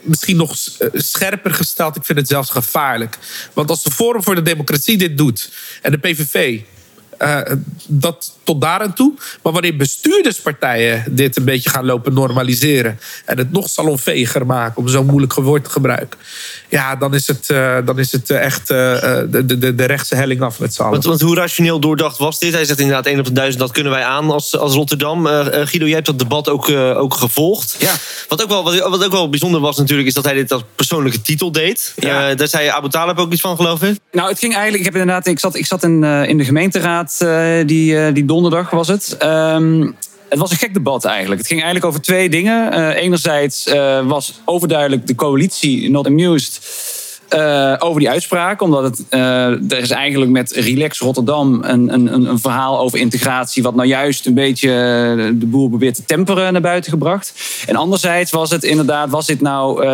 [0.00, 1.96] misschien nog eh, scherper gesteld.
[1.96, 3.18] Ik vind het zelfs gevaarlijk.
[3.52, 5.50] Want als de Forum voor de Democratie dit doet
[5.82, 6.60] en de PVV.
[7.20, 7.40] Eh,
[7.86, 9.12] dat tot daar aan toe.
[9.42, 12.98] Maar wanneer bestuurderspartijen dit een beetje gaan lopen normaliseren.
[13.24, 16.18] en het nog salonveger maken om zo'n moeilijk woord te gebruiken.
[16.68, 20.14] ja, dan is het, eh, dan is het echt eh, eh, de, de, de rechtse
[20.14, 20.92] helling af met z'n allen.
[20.92, 22.52] Want, want hoe rationeel doordacht was dit?
[22.52, 25.26] Hij zegt inderdaad 1 op de 1000, dat kunnen wij aan als, als Rotterdam.
[25.26, 27.76] Guido, jij hebt dat debat ook, ook gevolgd.
[27.78, 27.92] Ja.
[28.28, 30.62] Wat, ook wel, wat, wat ook wel bijzonder was natuurlijk, is dat hij dit als
[30.74, 31.92] persoonlijke titel deed.
[31.96, 32.30] Ja.
[32.30, 33.98] Eh, daar zei Abu Talib ook iets van, geloof ik.
[34.12, 34.84] Nou, het ging eigenlijk.
[34.84, 35.26] Ik heb inderdaad.
[35.26, 38.88] Ik zat, ik zat in, eh, in de gemeenteraad eh, die, eh, die donderdag was
[38.88, 39.16] het.
[39.16, 39.90] Ehm,
[40.28, 41.38] het was een gek debat eigenlijk.
[41.38, 42.72] Het ging eigenlijk over twee dingen.
[42.72, 43.72] Eh, enerzijds
[44.04, 46.60] was overduidelijk de coalitie not amused.
[47.30, 48.62] Eh, over die uitspraak.
[48.62, 53.62] Omdat het, eh, er is eigenlijk met Relax Rotterdam een, een, een- verhaal over integratie.
[53.62, 57.32] wat nou juist een beetje eh, de boel probeert te temperen naar buiten gebracht.
[57.66, 59.10] En anderzijds was het inderdaad.
[59.10, 59.84] was dit nou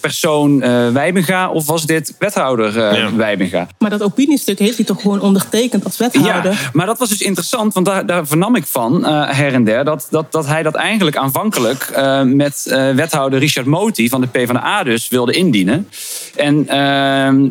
[0.00, 3.66] persoon eh Wijbenga of was dit wethouder eh Wijbenga?
[3.78, 6.52] Maar dat opiniestuk heeft hij toch gewoon ondertekend als wethouder?
[6.52, 9.64] Ja, maar dat was dus interessant, want daar, daar vernam ik van eh, her en
[9.64, 14.20] der dat, dat, dat hij dat eigenlijk aanvankelijk eh, met eh, wethouder Richard Moti van
[14.20, 15.88] de PvdA dus wilde indienen.
[16.36, 16.63] En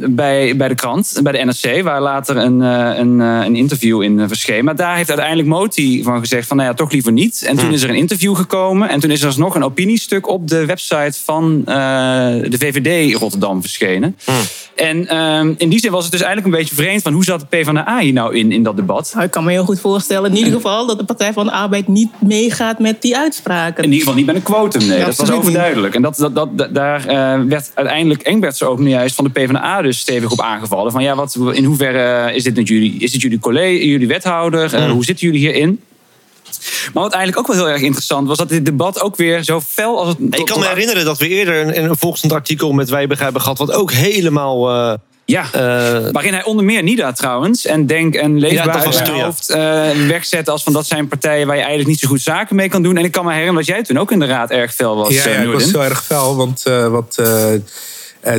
[0.10, 4.02] bij, bij de krant, bij de NRC, waar later een, eh, een, eh, een interview
[4.02, 4.66] in eh, verscheen.
[4.66, 7.44] Maar daar heeft uiteindelijk Moti van gezegd van nou ja, toch liever niet.
[7.48, 10.48] En toen is er een interview gekomen en toen is er alsnog een opiniestuk op
[10.48, 14.18] de website van de VVD Rotterdam verschenen.
[14.76, 17.40] En ehm, in die zin was het dus eigenlijk een beetje vreemd van hoe zat
[17.40, 19.12] de PvdA hier nou in, in dat debat?
[19.14, 21.52] Nou, ik kan me heel goed voorstellen, in ieder geval, dat de Partij van de
[21.52, 23.78] Arbeid niet meegaat met die uitspraken.
[23.84, 24.98] In ieder geval niet met een quotum, nee.
[24.98, 25.96] Ja, dat was overduidelijk.
[25.96, 29.32] En dat, dat, dat, da- daar eh, werd uiteindelijk Engberts ook nu juist van de
[29.32, 30.92] PvdA dus stevig op aangevallen.
[30.92, 34.74] Van ja, wat, in hoeverre is dit, met jullie, is dit jullie collega, jullie wethouder?
[34.74, 35.80] Eh, hoe zitten jullie hierin?
[36.94, 39.62] Maar wat eigenlijk ook wel heel erg interessant was, dat dit debat ook weer zo
[39.62, 40.18] fel als het.
[40.40, 43.58] Ik kan me herinneren dat we eerder een, een volgend artikel met Wijbega hebben gehad...
[43.58, 44.94] wat ook helemaal, eh,
[45.26, 45.46] Ja,
[46.12, 49.24] waarin hij onder meer NIDA trouwens en Denk en Leefbaar uit ja.
[49.24, 52.56] hoofd eh, wegzet als van dat zijn partijen waar je eigenlijk niet zo goed zaken
[52.56, 52.98] mee kan doen.
[52.98, 55.14] En ik kan me herinneren dat jij toen ook in de raad erg fel was.
[55.14, 56.36] Ja, eh, ja ik was heel erg fel.
[56.36, 57.62] Want eh, wat eh, eh,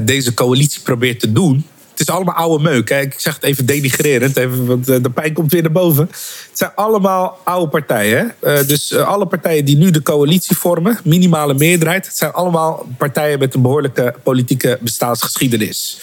[0.03, 1.67] deze coalitie probeert te doen...
[2.09, 2.89] Is allemaal oude meuk.
[2.89, 3.01] Hè.
[3.01, 4.35] Ik zeg het even denigrerend,
[4.67, 6.07] want eh, de pijn komt weer naar boven.
[6.11, 8.35] Het zijn allemaal oude partijen.
[8.41, 8.53] Hè.
[8.55, 12.07] Eh, dus eh, alle partijen die nu de coalitie vormen, minimale meerderheid...
[12.07, 16.01] het zijn allemaal partijen met een behoorlijke politieke bestaansgeschiedenis.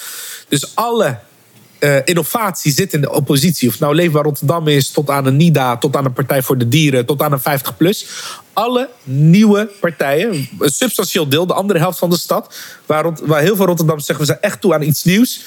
[0.48, 1.18] Dus alle
[2.06, 3.70] innovatie zit in de oppositie.
[3.70, 6.68] Of nou Leefbaar Rotterdam is, tot aan een NIDA, tot aan een Partij voor de
[6.68, 8.08] Dieren, tot aan een 50PLUS.
[8.54, 13.56] Alle nieuwe partijen, een substantieel deel, de andere helft van de stad, waar, waar heel
[13.56, 15.42] veel Rotterdammers zeggen we zijn echt toe aan iets nieuws.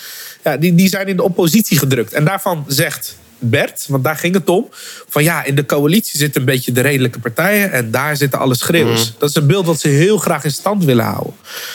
[0.45, 2.13] Ja, die, die zijn in de oppositie gedrukt.
[2.13, 4.69] En daarvan zegt Bert, want daar ging het om.
[5.09, 7.73] Van ja, in de coalitie zitten een beetje de redelijke partijen.
[7.73, 9.13] En daar zitten alle schreeuwers.
[9.19, 11.35] Dat is een beeld wat ze heel graag in stand willen houden.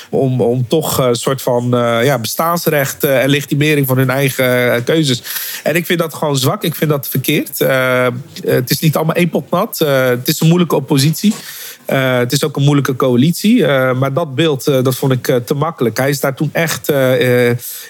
[0.09, 4.73] Om, om toch een soort van eh, ja, bestaansrecht eh, en legitimering van hun eigen
[4.73, 5.23] eh, keuzes.
[5.63, 6.63] En ik vind dat gewoon zwak.
[6.63, 7.61] Ik vind dat verkeerd.
[7.61, 9.81] Eh, eh, het is niet allemaal één pot nat.
[9.81, 11.33] Eh, het is een moeilijke oppositie.
[11.89, 13.65] Eh, het is ook een moeilijke coalitie.
[13.65, 15.97] Eh, maar dat beeld eh, dat vond ik te makkelijk.
[15.97, 16.91] Hij is daar toen echt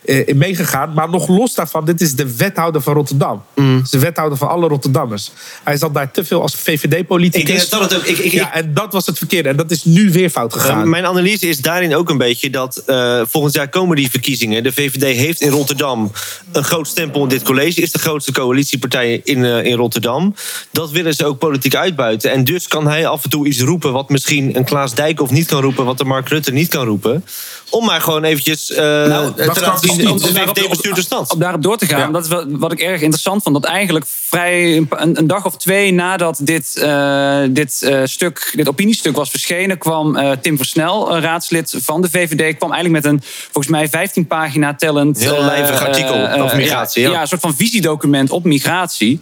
[0.05, 0.93] in meegegaan.
[0.93, 3.43] Maar nog los daarvan, dit is de wethouder van Rotterdam.
[3.83, 5.31] Is de wethouder van alle Rotterdammers.
[5.63, 7.63] Hij zat daar te veel als VVD-politicus.
[7.63, 9.49] Ik dat dat ook- ik- ik- ja, en dat was het verkeerde.
[9.49, 10.89] En dat is nu weer fout gegaan.
[10.89, 12.83] Mijn analyse is daarin ook een beetje dat
[13.29, 14.63] volgend jaar komen die verkiezingen.
[14.63, 16.11] De VVD heeft in Rotterdam
[16.51, 17.81] een groot stempel in dit college.
[17.81, 20.33] Is de grootste coalitiepartij in, in Rotterdam.
[20.71, 22.31] Dat willen ze ook politiek uitbuiten.
[22.31, 25.47] En dus kan hij af en toe iets roepen wat misschien een Klaas Dijkhoff niet
[25.47, 25.85] kan roepen.
[25.85, 27.25] Wat de Mark Rutte niet kan roepen.
[27.69, 31.33] Om maar gewoon eventjes uh, Nou, te laten zien, de bestuurt de stad.
[31.33, 33.55] Om daarop door te gaan, dat is wat, wat ik erg interessant vond.
[33.55, 38.67] Dat eigenlijk vrij een, een dag of twee nadat dit, uh, dit, uh, stuk, dit
[38.69, 43.21] opiniestuk was verschenen, kwam uh, Tim Versnel, raadslid van de VVD, kwam eigenlijk met een
[43.51, 45.19] volgens mij 15 pagina tellend.
[45.19, 47.01] Heel lijvig artikel over migratie.
[47.01, 49.19] Ja, Ja, ja, een soort van visiedocument op migratie.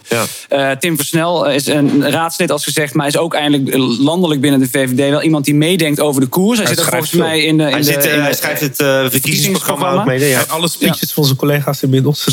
[0.48, 0.76] Ja.
[0.76, 5.10] Tim Versnel is een raadslid, als gezegd, maar is ook eigenlijk landelijk binnen de VVD
[5.10, 6.58] wel iemand die meedenkt over de koers.
[6.58, 7.64] Hij, Hij zit ook volgens mij in de.
[7.64, 10.30] In Hij, de, zit, in de- hij schrijft het uh, verkiezingsprogramma ook mee.
[10.30, 10.44] Ja.
[10.48, 12.28] Alle speeches van zijn collega's inmiddels.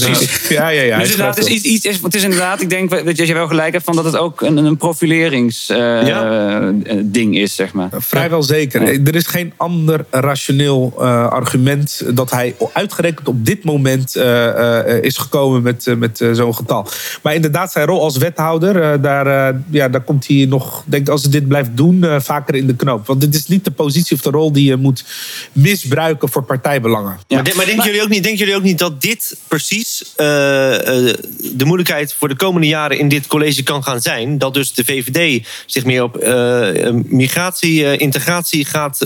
[0.49, 0.95] Ja, ja, ja.
[0.95, 3.47] hij Dus inderdaad, het is, iets, iets, het is inderdaad, ik denk dat je wel
[3.47, 7.89] gelijk hebt van dat het ook een, een profileringsding is, zeg maar.
[7.91, 8.01] wel.
[8.01, 9.07] Vrijwel zeker.
[9.07, 15.17] Er is geen ander rationeel uh, argument dat hij uitgerekend op dit moment uh, is
[15.17, 16.87] gekomen met, met zo'n getal.
[17.23, 21.23] Maar inderdaad, zijn rol als wethouder, daar, ja, daar komt hij nog, denk ik, als
[21.23, 23.07] hij dit blijft doen, vaker in de knoop.
[23.07, 25.05] Want dit is niet de positie of de rol die je moet
[25.53, 27.19] misbruiken voor partijbelangen.
[27.29, 31.65] Maar, maar, denken, jullie ook niet, jullie ook niet dat dit precies uh, uh, de
[31.65, 34.39] moeilijkheid voor de komende jaren in dit college kan gaan zijn?
[34.39, 38.99] Dat dus de VVD zich meer op uh, migratie, integratie gaat,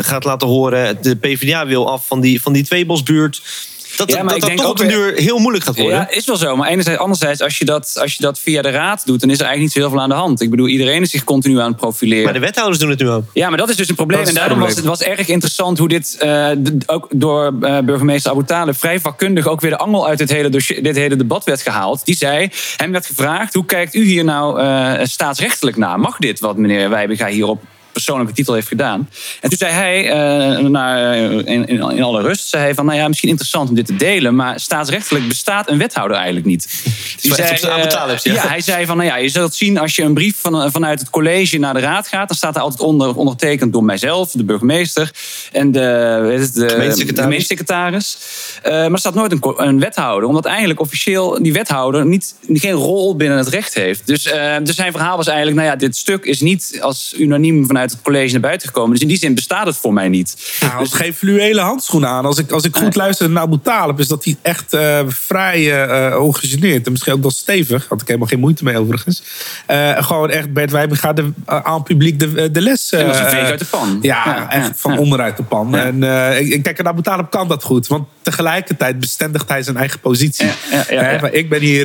[0.00, 0.98] gaat laten horen.
[1.02, 3.42] De PvdA wil af van die, van die tweebosbuurt.
[3.96, 5.76] Dat Ja, dat, maar dat, ik denk toch op ook de duur heel moeilijk gaat
[5.76, 5.98] worden.
[5.98, 6.56] Ja, is wel zo.
[6.56, 9.38] Maar enerzijds, anderzijds, als je, dat, als je dat via de raad doet, dan is
[9.38, 10.40] er eigenlijk niet zo heel veel aan de hand.
[10.40, 12.24] Ik bedoel, iedereen is zich continu aan het profileren.
[12.24, 13.24] Maar de wethouders doen het nu ook.
[13.32, 14.18] Ja, maar dat is dus een probleem.
[14.18, 17.78] Dat En daarom was het was erg interessant hoe dit uh, de, ook door uh,
[17.78, 21.16] burgemeester Abu Talib vrij vakkundig ook weer de angel uit dit hele, dossier, dit hele
[21.16, 22.04] debat werd gehaald.
[22.04, 26.00] Die zei, hem werd gevraagd, hoe kijkt u hier nou uh, staatsrechtelijk naar?
[26.00, 27.62] Mag dit wat meneer Wijbega hierop
[27.96, 29.08] persoonlijke titel heeft gedaan.
[29.40, 32.98] En toen zei hij, uh, naar, in, in, in, alle rust, zei hij van, nou
[32.98, 36.64] ja, misschien interessant om dit te delen, maar staatsrechtelijk bestaat een wethouder eigenlijk niet.
[37.22, 38.16] Die zei, uh, ja.
[38.22, 40.98] ja, hij zei van, nou ja, je zult zien als je een brief van, vanuit
[41.00, 44.44] het college naar de raad gaat, dan staat er altijd onder, ondertekend door mijzelf, de
[44.44, 45.10] burgemeester
[45.52, 46.68] en de, het, de
[47.14, 48.18] gemeentesecretaris.
[48.64, 52.72] Uh, maar er staat nooit een, een, wethouder, omdat eigenlijk officieel die wethouder niet, geen
[52.72, 54.06] rol binnen het recht heeft.
[54.06, 54.22] Dus,
[54.62, 58.02] dus zijn verhaal was eigenlijk, nou ja, dit stuk is niet als unaniem vanuit het
[58.02, 58.90] college naar buiten gekomen.
[58.90, 60.56] Dus in die zin bestaat het voor mij niet.
[60.60, 62.24] Nou, dus geen fluwele handschoenen aan.
[62.24, 65.88] Als ik, als ik goed luister naar Abu Talib, is dat hij echt uh, vrij
[66.10, 69.22] uh, ongegeneerd en misschien ook wel stevig, had ik helemaal geen moeite mee overigens.
[69.70, 72.92] Uh, gewoon echt Bert Wijbega de, aan publiek de, de les.
[72.92, 73.98] Uh, was een veeg uit de pan.
[74.02, 74.98] Ja, ja echt ja, van ja.
[74.98, 75.76] onderuit de pan.
[75.76, 76.02] En
[76.52, 80.48] ik, kijk, en Abu Talib kan dat goed, want tegelijkertijd bestendigt hij zijn eigen positie.
[81.30, 81.84] Ik ben hier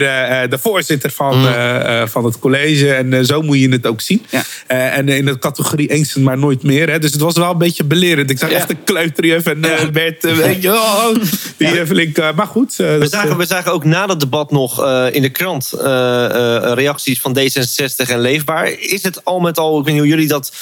[0.50, 2.08] de voorzitter van, mm.
[2.08, 4.26] van het college en zo moet je het ook zien.
[4.68, 6.90] en in de categorie eens maar nooit meer.
[6.90, 7.00] Hè.
[7.00, 8.30] Dus het was wel een beetje belerend.
[8.30, 8.56] Ik zag ja.
[8.56, 11.14] echt een kleuterjuf en uh, Bert, weet je, oh,
[11.58, 11.86] die ja.
[11.86, 12.18] flink.
[12.36, 12.76] Maar goed.
[12.76, 15.74] we, zagen, we zagen ook na dat debat nog in de krant
[16.74, 18.70] reacties van D66 en Leefbaar.
[18.80, 20.54] Is het al met al, ik weet niet hoe jullie dat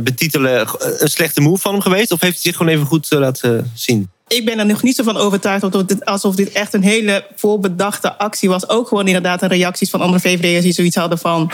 [0.00, 2.12] betitelen, een slechte move van hem geweest?
[2.12, 4.10] Of heeft hij zich gewoon even goed laten zien?
[4.28, 7.24] Ik ben er nog niet zo van overtuigd alsof dit, alsof dit echt een hele
[7.36, 8.68] voorbedachte actie was.
[8.68, 11.50] Ook gewoon inderdaad een reacties van andere VVD'ers die zoiets hadden van...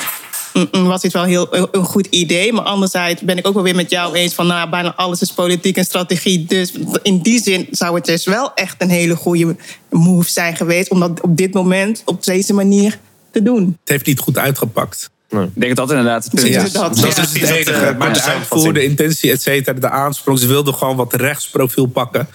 [0.53, 2.53] "Mm, mm, was dit wel heel, een, goed idee.
[2.53, 4.47] Maar anderzijds ben ik ook wel weer met jou eens van...
[4.47, 6.45] nou, bijna alles is politiek en strategie.
[6.45, 9.57] Dus in die zin zou het dus wel echt een hele goede
[9.91, 10.91] move zijn geweest...
[10.91, 12.99] om dat op dit moment op deze manier
[13.31, 13.65] te doen.
[13.81, 15.11] Het heeft niet goed uitgepakt.
[15.31, 16.73] Ik denk dat dat inderdaad het punt Ja, is.
[16.73, 17.23] dat- Dat Ja.
[17.23, 17.95] is het enige.
[17.99, 20.39] maar de uitvoer, de intentie, et cetera, de aansprong.
[20.39, 22.29] Ze wilden gewoon wat rechtsprofiel pakken.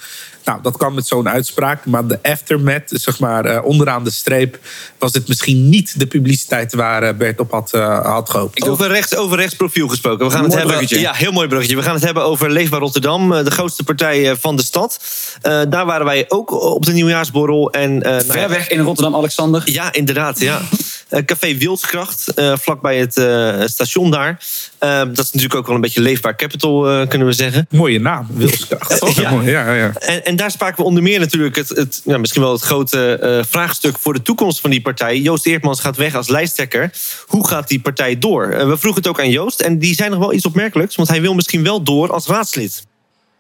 [0.43, 1.85] Nou, dat kan met zo'n uitspraak.
[1.85, 4.59] Maar de aftermath, zeg maar eh, onderaan de streep...
[4.97, 8.67] was dit misschien niet de publiciteit waar eh, Bert op had, eh, had gehoopt.
[8.67, 10.25] Over, rechts, over rechtsprofiel gesproken.
[10.25, 10.99] We gaan het hebben, bruggetje.
[10.99, 11.75] ja, heel mooi bruggetje.
[11.75, 14.99] We gaan het hebben over Leefbaar Rotterdam, de grootste partij van de stad.
[15.41, 17.71] Eh, daar waren wij ook op de nieuwjaarsborrel.
[17.71, 19.61] En, eh, nou ja, Ver weg in Rotterdam-Alexander.
[19.65, 20.39] Ja, inderdaad.
[20.39, 20.61] Ja.
[21.09, 24.39] Eh, Café Wildskracht, eh vlakbij het eh, station daar.
[24.79, 27.67] Dat is natuurlijk ook wel een beetje leefbaar capital, eh, kunnen we zeggen.
[27.69, 28.99] Mooie naam, Wilskracht.
[28.99, 29.15] toch?
[29.15, 29.31] Ja.
[29.41, 29.93] Ja, ja.
[29.93, 33.43] En, en daar spraken we onder meer natuurlijk het, het, misschien wel het grote eh,
[33.49, 35.19] vraagstuk voor de toekomst van die partij.
[35.19, 36.91] Joost Eertmans gaat weg als lijsttrekker.
[37.27, 38.49] Hoe gaat die partij door?
[38.49, 41.09] Eh, we vroegen het ook aan Joost en die zei nog wel iets opmerkelijks, want
[41.09, 42.85] hij wil misschien wel door als raadslid.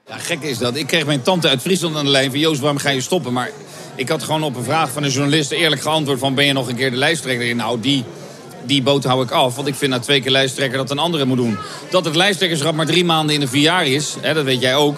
[0.07, 0.75] Ja, gek is dat.
[0.75, 2.39] Ik kreeg mijn tante uit Friesland aan de lijn van...
[2.39, 3.33] Joost, waarom ga je stoppen?
[3.33, 3.51] Maar
[3.95, 6.35] ik had gewoon op een vraag van een journalist eerlijk geantwoord van...
[6.35, 7.55] ben je nog een keer de lijsttrekker?
[7.55, 8.03] Nou, die,
[8.65, 9.55] die boot hou ik af.
[9.55, 11.57] Want ik vind na twee keer lijsttrekker dat een andere moet doen.
[11.89, 14.15] Dat het lijsttrekkerschap maar drie maanden in een vier jaar is...
[14.21, 14.97] Hè, dat weet jij ook.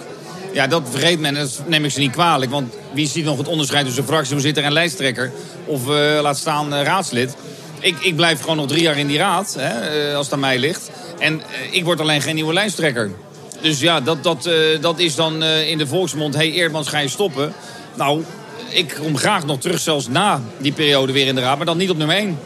[0.54, 1.36] Ja, dat vergeet men.
[1.36, 2.52] en Dat neem ik ze niet kwalijk.
[2.52, 5.32] Want wie ziet nog het onderscheid tussen fractievoorzitter en lijsttrekker?
[5.66, 7.36] Of eh, laat staan eh, raadslid?
[7.80, 10.40] Ik, ik blijf gewoon nog drie jaar in die raad, hè, eh, als het aan
[10.40, 10.92] mij ligt.
[11.20, 13.12] En ik word alleen geen nieuwe lijsttrekker.
[13.62, 14.50] Dus ja, dat, dat,
[14.82, 16.34] dat is dan in de volksmond...
[16.34, 17.54] hé, hey, Eerdmans, ga je stoppen?
[17.96, 18.24] Nou,
[18.70, 21.58] ik kom graag nog terug, zelfs na die periode weer in de raad...
[21.58, 22.40] maar dan niet op nummer 1.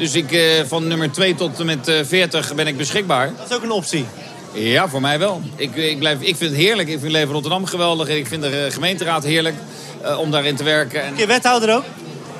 [0.00, 3.32] Dus ik, van nummer 2 tot en met eh, 40 ben ik beschikbaar.
[3.36, 4.04] Dat is ook een optie.
[4.52, 5.40] Ja, voor mij wel.
[5.56, 6.88] Ik, ik, blijf, ik vind het heerlijk.
[6.88, 8.08] Ik vind Leven Rotterdam geweldig.
[8.08, 9.54] Ik vind de eh, gemeenteraad heerlijk
[10.02, 11.02] eh, om daarin te werken.
[11.02, 11.16] En...
[11.16, 11.84] Je wethouder ook?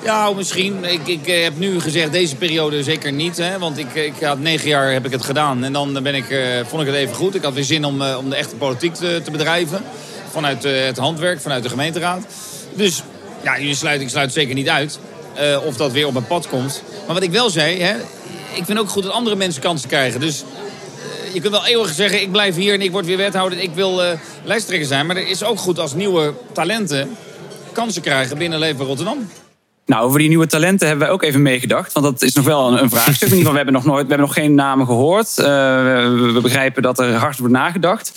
[0.05, 0.85] Ja, misschien.
[0.85, 3.37] Ik, ik eh, heb nu gezegd deze periode zeker niet.
[3.37, 5.65] Hè, want ik, ik had negen jaar heb ik het gedaan.
[5.65, 6.25] En dan ben ik,
[6.67, 7.35] vond ik het even goed.
[7.35, 9.85] Ik had weer zin om, om de echte politiek te, te bedrijven.
[10.31, 12.27] Vanuit het handwerk, vanuit de gemeenteraad.
[12.75, 13.03] Dus
[13.43, 14.99] ja, je sluit, ik sluit zeker niet uit.
[15.65, 16.83] of dat weer op mijn pad komt.
[17.07, 17.95] Maar wat ik wel zei, hè,
[18.55, 20.21] ik vind ook goed dat andere mensen kansen krijgen.
[20.21, 20.45] Dus
[21.33, 23.59] je kunt wel eeuwig zeggen, ik blijf hier en ik word weer wethouder.
[23.59, 25.07] Ik wil eh, lijsttrekker zijn.
[25.07, 27.17] Maar het is ook goed als nieuwe talenten
[27.73, 29.29] kansen krijgen binnen Leven Rotterdam.
[29.91, 31.93] Nou, over die nieuwe talenten hebben wij ook even meegedacht.
[31.93, 33.29] Want dat is nog wel een, een vraagstuk.
[33.29, 35.35] In ieder geval, we hebben nog, nooit, we hebben nog geen namen gehoord.
[35.39, 38.13] Uh, we, we, begrijpen dat er hard wordt nagedacht.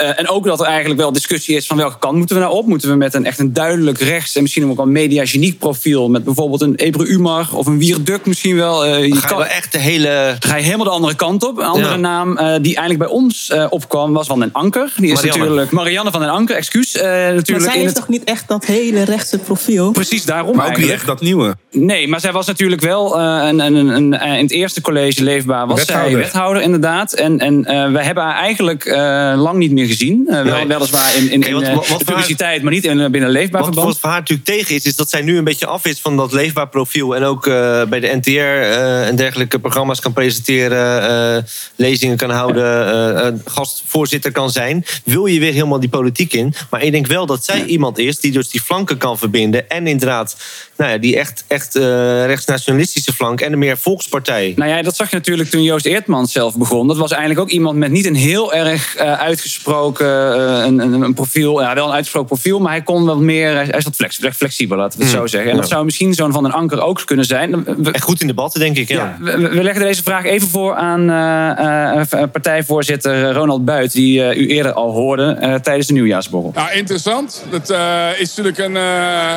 [0.00, 2.54] Uh, en ook dat er eigenlijk wel discussie is van welke kant moeten we nou
[2.54, 2.66] op?
[2.66, 4.36] Moeten we met een echt een duidelijk rechts...
[4.36, 6.08] en misschien ook wel een mediageniek profiel...
[6.08, 8.86] met bijvoorbeeld een Ebru Umar of een Wierduk misschien wel.
[8.86, 10.36] Uh, je ga je wel echt de hele...
[10.38, 11.58] Dan ga je helemaal de andere kant op.
[11.58, 11.96] Een andere ja.
[11.96, 14.92] naam die eigenlijk bij ons opkwam was Van den Anker.
[14.96, 15.38] Die is Marianne.
[15.38, 16.92] natuurlijk Marianne van den Anker, excuus.
[16.92, 17.94] natuurlijk maar zij heeft het...
[17.94, 19.90] toch niet echt dat hele rechtse profiel?
[19.90, 20.98] Precies daarom Maar ook niet eigenlijk.
[20.98, 21.56] echt dat nieuwe.
[21.70, 25.22] Nee, maar zij was natuurlijk wel uh, een, een, een, een, in het eerste college
[25.22, 26.10] leefbaar was Wethouder.
[26.10, 27.12] zij wethouder inderdaad.
[27.12, 28.94] En, en uh, we hebben haar eigenlijk uh,
[29.36, 30.24] lang niet meer gezien.
[30.30, 30.66] Wel, Nee.
[30.66, 33.64] weliswaar in, in, wat- in, wat- wat de publiciteit, maar niet in, binnen leefbaar Wat,
[33.72, 33.86] verband.
[33.92, 36.16] wat voor haar natuurlijk tegen is, is dat zij nu een beetje af is van
[36.16, 37.16] dat leefbaar profiel.
[37.16, 41.42] En ook eh, bij de NTR eh, en dergelijke programma's kan presenteren, eh,
[41.76, 44.84] lezingen kan houden, eh, eh, gastvoorzitter kan zijn.
[45.04, 46.54] Wil je weer helemaal die politiek in.
[46.70, 49.70] Maar ik denk wel dat zij iemand is die dus die flanken kan verbinden.
[49.70, 50.36] En inderdaad,
[50.76, 54.52] nou ja, die echt, echt eh, rechtsnationalistische flank en een meer volkspartij.
[54.56, 56.86] Nou ja, dat zag je natuurlijk toen Joost Eertmans zelf begon.
[56.86, 61.02] Dat was eigenlijk ook iemand met niet een heel erg uh, uitgesproken uh, een, een,
[61.02, 61.60] een, profiel.
[61.60, 63.54] Ja, wel een uitgesproken profiel, maar hij kon wat meer.
[63.54, 65.50] Hij flex, flexibel, laten we het Mm, zo zeggen.
[65.50, 65.60] En ja.
[65.60, 67.64] dat zou misschien zo'n van den Anker ook kunnen zijn.
[67.64, 68.88] We, Echt goed in debatten, denk ik.
[68.88, 68.96] Ja.
[68.96, 74.48] ja, we, we, leggen deze vraag even voor aan uh, partijvoorzitter Ronald Buit, die u
[74.48, 76.52] eerder al hoorde tijdens de nieuwjaarsborrel.
[76.54, 77.44] Ja, interessant.
[77.50, 79.36] Dat uh, is natuurlijk een, uh,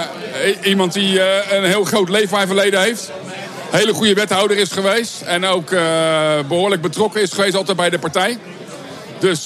[0.63, 3.12] iemand die uh, een heel groot leefbaarverleden heeft.
[3.69, 5.21] Hele goede wethouder is geweest.
[5.21, 5.69] En ook
[6.47, 8.38] behoorlijk betrokken is geweest altijd bij de partij.
[9.19, 9.43] Dus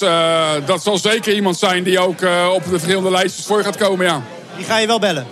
[0.66, 2.20] dat zal zeker iemand zijn die ook
[2.54, 4.22] op de verschillende lijstjes voor gaat komen, ja.
[4.56, 5.26] Die ga je wel bellen?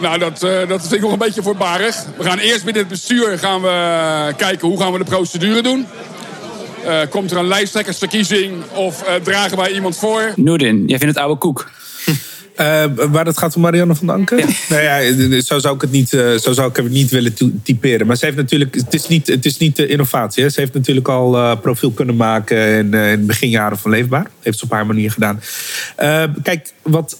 [0.00, 2.04] Nou, dat, dat vind ik nog een beetje voorbarig.
[2.16, 5.86] We gaan eerst binnen het bestuur gaan we kijken hoe gaan we de procedure doen.
[6.86, 10.32] Uh, komt er een lijsttrekkersverkiezing of uh, dragen wij iemand voor?
[10.36, 11.70] Noordin, jij vindt het oude koek.
[12.60, 14.38] Uh, waar het gaat om Marianne van den Anker?
[14.38, 14.46] Ja.
[14.68, 18.06] Nou ja, zo zou ik het niet, uh, zo zou ik het niet willen typeren.
[18.06, 20.42] Maar ze heeft natuurlijk, het is niet, het is niet de innovatie.
[20.42, 20.48] Hè.
[20.48, 24.26] Ze heeft natuurlijk al uh, profiel kunnen maken in, in de beginjaren van Leefbaar.
[24.40, 25.40] Heeft ze op haar manier gedaan.
[26.42, 27.18] kijk, wat,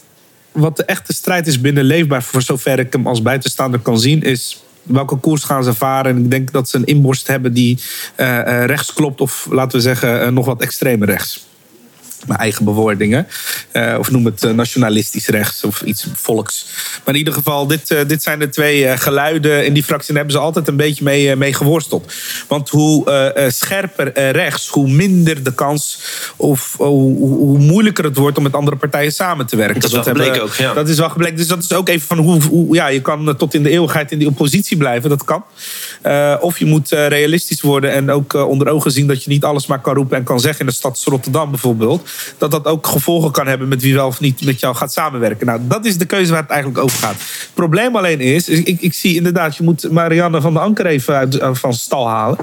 [0.51, 4.23] wat de echte strijd is binnen Leefbaar, voor zover ik hem als buitenstaander kan zien,
[4.23, 6.15] is welke koers gaan ze varen.
[6.15, 7.79] En ik denk dat ze een inborst hebben die
[8.65, 11.46] rechts klopt, of laten we zeggen, nog wat extremer rechts.
[12.25, 13.27] Mijn eigen bewoordingen.
[13.71, 16.65] Eh, of noem het eh, nationalistisch rechts of iets volks.
[17.05, 20.15] Maar in ieder geval, dit, eh, dit zijn de twee geluiden in die fractie.
[20.15, 22.13] Hebben ze altijd een beetje mee, mee geworsteld.
[22.47, 23.15] Want hoe
[23.47, 25.99] scherper rechts, hoe minder de kans
[26.35, 29.81] of hoe, hoe, hoe moeilijker het wordt om met andere partijen samen te werken.
[29.81, 30.73] Dat is wel hebben- gebleken ook, ja.
[30.73, 31.37] Dat is wel gebleken.
[31.37, 34.11] Dus dat is ook even van hoe, hoe ja, je kan tot in de eeuwigheid
[34.11, 35.09] in die oppositie blijven.
[35.09, 35.43] Dat kan.
[36.41, 39.81] Of je moet realistisch worden en ook onder ogen zien dat je niet alles maar
[39.81, 42.06] kan roepen en kan zeggen in de stad Rotterdam bijvoorbeeld.
[42.37, 45.45] Dat dat ook gevolgen kan hebben met wie wel of niet met jou gaat samenwerken.
[45.45, 47.15] Nou, dat is de keuze waar het eigenlijk over gaat.
[47.17, 50.85] Het probleem alleen is, ik, ik, ik zie inderdaad, je moet Marianne van der Anker
[50.85, 52.37] even uit, eh, van stal halen.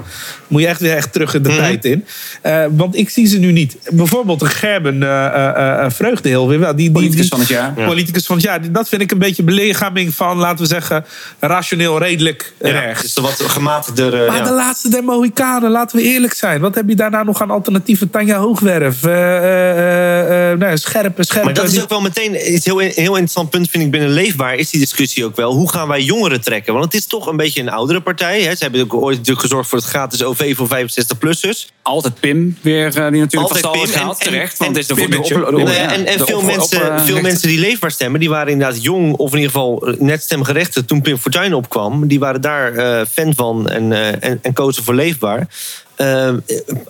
[0.47, 2.05] Moet je echt weer echt terug in de tijd in.
[2.41, 3.77] Eh, want ik zie ze nu niet.
[3.91, 5.25] Bijvoorbeeld een Gerben eh
[5.55, 6.75] eh, eh, Vreugdeheel weer wel.
[6.75, 7.73] Die, die, Politicus van het jaar.
[7.75, 7.85] Ja.
[7.85, 8.71] Politicus van het jaar.
[8.71, 11.05] Dat vind ik een beetje belichaming van, laten we zeggen,
[11.39, 13.01] rationeel redelijk Ja, rechts.
[13.01, 14.27] dus de wat gematigder...
[14.27, 14.43] Maar ja.
[14.43, 16.61] de laatste der Mohikanen, laten we eerlijk zijn.
[16.61, 18.09] Wat heb je daarna nog aan alternatieven?
[18.09, 19.11] Tanja Hoogwerf, eh,
[19.55, 21.45] eh, eh, nou, scherpe, scherpe.
[21.45, 24.55] Maar dat is ook wel meteen iets heel, heel interessant punt, vind ik binnen Leefbaar,
[24.55, 25.53] is die discussie ook wel.
[25.53, 26.73] Hoe gaan wij jongeren trekken?
[26.73, 28.41] Want het is toch een beetje een oudere partij.
[28.41, 28.55] Hè?
[28.55, 31.73] Ze hebben ook ooit natuurlijk gezorgd voor het gratis OV voor 65-plussers.
[31.81, 34.17] Altijd Pim weer, eh, die natuurlijk Altijd Pim en- gehaald.
[34.19, 35.71] en- Terecht, want het is de, de,
[36.05, 39.37] en veel, mensen, eh, veel mensen die leefbaar stemmen, die waren inderdaad jong, of in
[39.37, 42.07] ieder geval eh, net stemgerechtigd toen Pim Fortuyn opkwam.
[42.07, 45.47] Die waren daar eh, fan van en, eh, en, en kozen voor leefbaar.
[45.95, 46.33] Eh,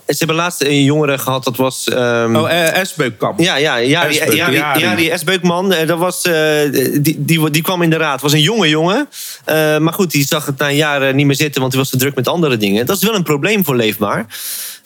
[0.06, 1.88] ze hebben laatst een jongere gehad, dat was.
[1.88, 3.40] ehm, Oh, Esbeukkamp.
[3.40, 7.62] ja, ja, ja, die, ja, die, ja, die Esbeukman, eh, dat was, die, die, die
[7.62, 8.20] kwam in de raad.
[8.20, 9.08] was een jonge jongen.
[9.78, 11.90] Maar goed, die zag het na een jaar eh, niet meer zitten, want hij was
[11.90, 12.86] te druk met andere dingen.
[12.86, 14.26] Dat is wel een probleem voor Leefbaar.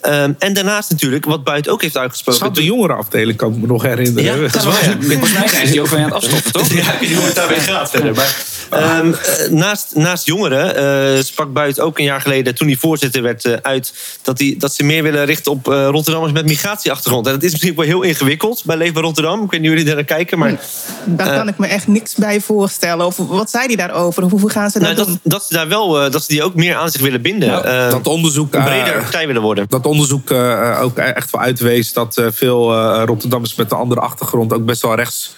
[0.00, 2.40] Ehm, en daarnaast natuurlijk, wat Buiten ook heeft uitgesproken.
[2.40, 4.24] Zat de jongerenafdeling, kan ik me nog herinneren.
[4.24, 4.70] Ja, dat is ja.
[5.00, 6.68] Volgens mij zijn ze die ook weer aan het afstoffen, toch?
[6.80, 8.14] Ja, ik weet niet hoe het daarmee gaat verder.
[8.14, 8.36] Maar,
[8.70, 13.22] ehm, eh, naast, naast jongeren eh, sprak Buit ook een jaar geleden, toen hij voorzitter
[13.22, 17.26] werd, eh, uit dat, hij, dat ze meer willen richten op eh, Rotterdammers met migratieachtergrond.
[17.26, 19.42] En dat is misschien wel heel ingewikkeld bij Leefbaar Rotterdam.
[19.44, 20.60] Ik weet niet hoe jullie daar naar kijken, maar
[21.04, 23.06] Daar kan ik me echt niks bij voorstellen.
[23.06, 24.24] Of wat zei hij daarover?
[24.24, 25.18] Of hoe gaan ze dat nou, doen?
[25.22, 27.48] dat, dat ze daar wel eh, dat ze die ook meer aan zich willen binden.
[27.48, 29.64] Nou, Eh, dat onderzoek, een bredere partij willen worden.
[29.68, 34.00] Dat onderzoek eh, ook echt wel uitwees dat eh, veel eh, Rotterdammers met een andere
[34.00, 35.34] achtergrond ook best wel rechts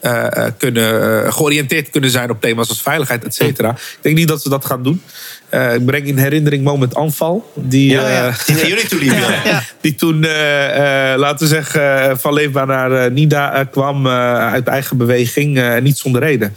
[0.00, 3.70] eh, eh, kunnen, eh, georiënteerd kunnen zijn op thema's als veiligheid, et cetera.
[3.70, 5.02] Ik denk niet dat ze dat gaan doen.
[5.48, 7.52] Eh, ik breng in herinnering moment Anval.
[7.54, 8.26] Die, Ja, ja.
[8.28, 9.12] eh, Die naar jullie toe liep,
[9.44, 9.62] ja.
[9.80, 15.58] die toen, eh, laten we zeggen, van Leefbaar naar NIDA kwam uit eigen beweging.
[15.58, 16.56] eh, niet zonder reden.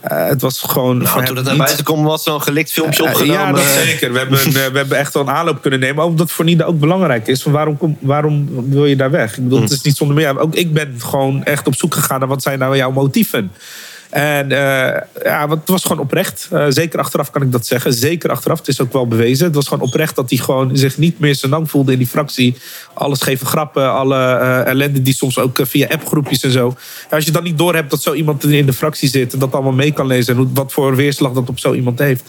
[0.00, 0.98] Eh, het was gewoon.
[0.98, 3.34] Nou, toen dat naar niet- buiten kwam, was zo'n gelikt filmpje opgenomen.
[3.42, 4.12] Ja, dat zeker.
[4.12, 6.02] We hebben, we hebben echt wel een aanloop kunnen nemen.
[6.04, 7.42] Ook omdat voor Nida ook belangrijk is.
[7.42, 9.36] Van waarom, kom, waarom wil je daar weg?
[9.36, 10.38] Ik bedoel, het is niet zonder meer.
[10.38, 13.50] Ook ik ben gewoon echt op zoek gegaan naar wat zijn nou jouw motieven.
[14.10, 16.48] En eh, ja, want het was gewoon oprecht.
[16.52, 17.92] Eh, zeker achteraf kan ik dat zeggen.
[17.92, 18.58] Zeker achteraf.
[18.58, 19.46] Het is ook wel bewezen.
[19.46, 22.06] Het was gewoon oprecht dat hij gewoon zich niet meer zijn lang voelde in die
[22.06, 22.56] fractie.
[22.94, 26.74] Alle scheve grappen, alle eh, ellende die soms ook via appgroepjes en zo.
[27.10, 29.52] Ja, als je dan niet doorhebt dat zo iemand in de fractie zit en dat
[29.52, 32.24] allemaal mee kan lezen en hoe, wat voor weerslag dat op zo iemand heeft.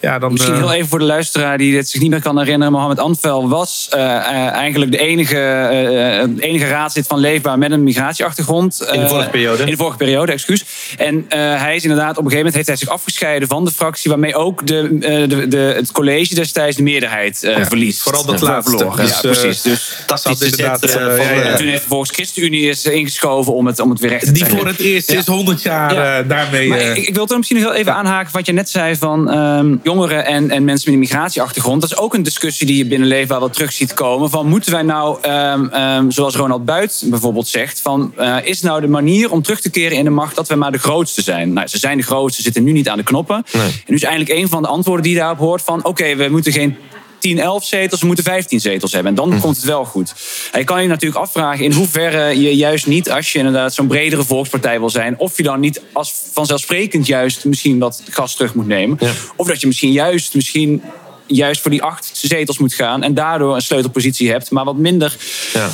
[0.00, 2.72] Ja, dan, Misschien heel even voor de luisteraar die dit zich niet meer kan herinneren.
[2.72, 8.88] Mohammed Anvel was eigenlijk de enige, eh, eh, enige raadslid van Leefbaar met een migratieachtergrond.
[8.92, 9.62] In de vorige periode.
[9.62, 10.64] In de vorige periode, excuus.
[10.96, 13.70] En eh, hij is inderdaad op een gegeven moment heeft hij zich afgescheiden van de
[13.70, 14.10] fractie.
[14.10, 18.02] Waarmee ook de, eh, de, de, het college destijds de meerderheid eh, Ja, verliest.
[18.02, 18.76] vooral dat laatste.
[18.76, 18.96] verloren.
[19.06, 19.62] Dus, ja, precies.
[19.62, 21.16] Dus inderdaad, zet, van, ja, ja.
[21.16, 24.32] eh, en toen heeft vervolgens ChristenUnie is ingeschoven om het, om het weer recht te
[24.32, 24.58] die trekken.
[24.58, 26.22] voor het eerst is 100 jaar Ja.
[26.22, 26.68] daarmee.
[26.68, 29.30] Maar ik, ik wil toch misschien nog heel even aanhaken wat je net zei van
[29.30, 31.80] ehm, jongeren en, en mensen met een migratieachtergrond.
[31.80, 34.30] Dat is ook een discussie die je binnen Leefbaar wel terug ziet komen.
[34.30, 38.88] Van moeten wij nou, ehm, ehm, zoals Ronald Buit bijvoorbeeld zegt, van is nou de
[38.88, 41.52] manier om terug te keren in de macht dat we maar de grootste zijn?
[41.52, 43.44] Nou, ze zijn de grootste, zitten nu niet aan de knoppen.
[43.52, 46.28] En nu is eigenlijk een van de antwoorden die je daarop hoort van oké, we
[46.28, 46.76] moeten geen
[47.18, 49.10] 10, 11 zetels, we moeten 15 zetels hebben.
[49.10, 50.14] En dan komt het wel goed.
[50.52, 53.86] En je kan je natuurlijk afvragen in hoeverre je juist niet, als je inderdaad zo'n
[53.86, 58.54] bredere volkspartij wil zijn, of je dan niet als vanzelfsprekend juist misschien dat gas terug
[58.54, 58.98] moet nemen.
[59.36, 60.82] Of dat je misschien juist, misschien
[61.26, 65.16] juist voor die acht zetels moet gaan en daardoor een sleutelpositie hebt, maar wat minder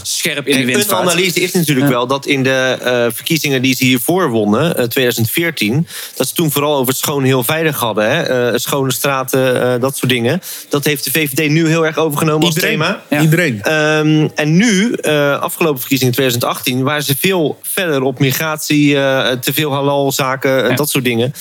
[0.02, 3.74] scherp in de wind een analyse is natuurlijk wel dat in de eh, verkiezingen die
[3.74, 5.86] ze hiervoor wonnen, eh, 2014,
[6.16, 8.10] dat ze toen vooral over het schoon heel veilig hadden.
[8.10, 8.22] Hè?
[8.22, 10.40] Eh, schone straten, eh, dat soort dingen.
[10.68, 12.82] Dat heeft de VVD nu heel erg overgenomen Iedereen.
[12.82, 13.22] als thema.
[13.22, 13.62] Iedereen.
[13.62, 19.52] Ehm, en nu, eh, afgelopen verkiezingen 2018, waren ze veel verder op migratie, eh, te
[19.52, 21.32] veel halalzaken, eh, dat soort dingen.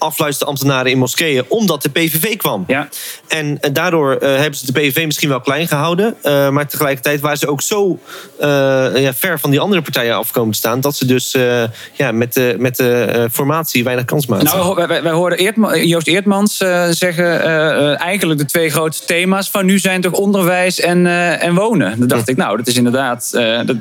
[0.00, 2.64] Afluisterambtenaren in moskeeën, omdat de PVV kwam.
[3.28, 6.14] En eh, daardoor eh, hebben ze de PVV misschien wel klein gehouden.
[6.22, 7.98] eh, maar tegelijkertijd waren ze ook zo
[8.94, 10.80] ja, ver van die andere partijen afkomen te staan.
[10.80, 11.30] dat ze dus
[11.92, 14.48] ja, met de, met de formatie weinig kans maakten.
[14.58, 16.56] Nou, wij, wij- wij hoorden Eertma- Joost Eertmans
[16.90, 17.40] zeggen...
[17.98, 21.06] eigenlijk de twee grootste thema's van nu zijn toch onderwijs en,
[21.40, 21.98] en wonen.
[21.98, 23.30] Dan dacht ik, nou, dat is inderdaad...
[23.66, 23.76] dat,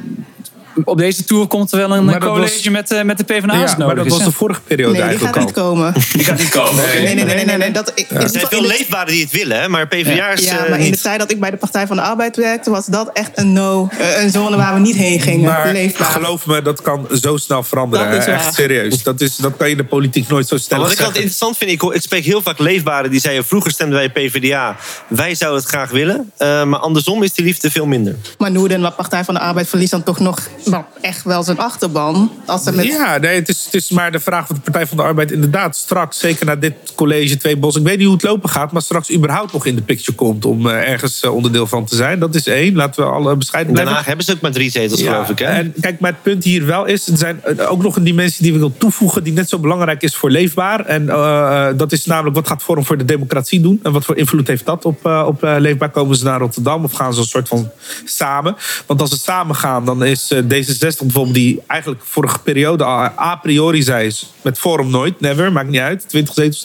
[0.83, 3.41] op deze tour komt er wel een Maar college was- met, eh, met de PvdA's
[3.55, 3.77] Ja, nodig.
[3.85, 5.93] maar dat is, was de vorige periode Nee, die eigenlijk gaat niet komen.
[6.13, 6.75] Die gaat niet komen.
[6.85, 7.71] Nee, nee, nee, nee, nee.
[7.71, 10.79] Dat, ik, Er zijn veel leefbaren die het willen, hè, maar PvdA's Ja, eh, maar
[10.79, 13.31] in de tijd dat ik bij de Partij van de Arbeid werkte, was dat echt
[13.33, 13.87] een no.
[13.97, 15.45] eh, Een zone waar we niet heen gingen.
[15.49, 16.07] Maar Leefbaar.
[16.07, 18.11] geloof me, dat kan zo snel veranderen.
[18.11, 18.25] Dat is.
[18.25, 19.03] Echt serieus.
[19.03, 21.57] Dat, is, dat kan je in de politiek nooit zo stellig wat ik altijd interessant
[21.57, 23.45] vind, ik, spreek heel vaak leefbaren die zeiden...
[23.45, 24.75] vroeger stemden wij PvdA,
[25.07, 26.31] wij zouden het graag willen.
[26.37, 28.15] Eh, maar andersom is die liefde veel minder.
[28.37, 30.39] Maar Noorden, wat Partij van de Arbeid verliest dan toch nog
[30.69, 32.31] nou, echt wel zijn achterban.
[32.45, 32.85] Als ze met...
[32.85, 35.31] Ja, nee, het, is, het is maar de vraag van de Partij van de Arbeid
[35.31, 38.71] inderdaad straks, zeker na dit college Twee Bos, ik weet niet hoe het lopen gaat,
[38.71, 41.95] maar straks überhaupt nog in de picture komt om eh, ergens eh, onderdeel van te
[41.95, 42.19] zijn.
[42.19, 42.75] Dat is één.
[42.75, 43.95] Laten we alle bescheiden blijven.
[43.95, 45.39] Haag hebben ze ook maar drie zetels, Ja, geloof ik.
[45.39, 45.45] Hè?
[45.45, 48.43] En kijk, maar het punt hier wel is, er zijn eh, ook nog een dimensie
[48.43, 50.85] die we wil toevoegen, die net zo belangrijk is voor leefbaar.
[50.85, 53.79] En eh, dat is namelijk wat gaat Forum voor de Democratie doen?
[53.83, 55.89] En wat voor invloed heeft dat op, op leefbaar?
[55.89, 57.69] Komen ze naar Rotterdam of gaan ze een soort van
[58.05, 58.55] samen?
[58.85, 63.35] Want als ze samen gaan, dan is eh, D66 bijvoorbeeld, die eigenlijk vorige periode a
[63.41, 66.09] priori zei, is met Forum nooit, never, maakt niet uit.
[66.09, 66.63] 20 zetels,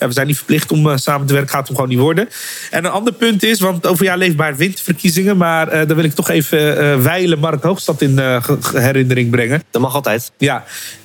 [0.00, 2.28] ja, we zijn niet verplicht om eh, samen te werken, gaat hem gewoon niet worden.
[2.70, 6.04] En een ander punt is, want over ja, leefbaar wint verkiezingen, maar eh daar wil
[6.04, 8.18] ik toch even eh wijlen Mark Hoogstad in
[8.72, 9.62] herinnering brengen.
[9.70, 10.32] Dat mag altijd.
[10.38, 10.64] Ja,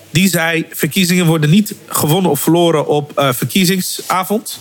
[0.09, 4.59] die zei: verkiezingen worden niet gewonnen of verloren op verkiezingsavond.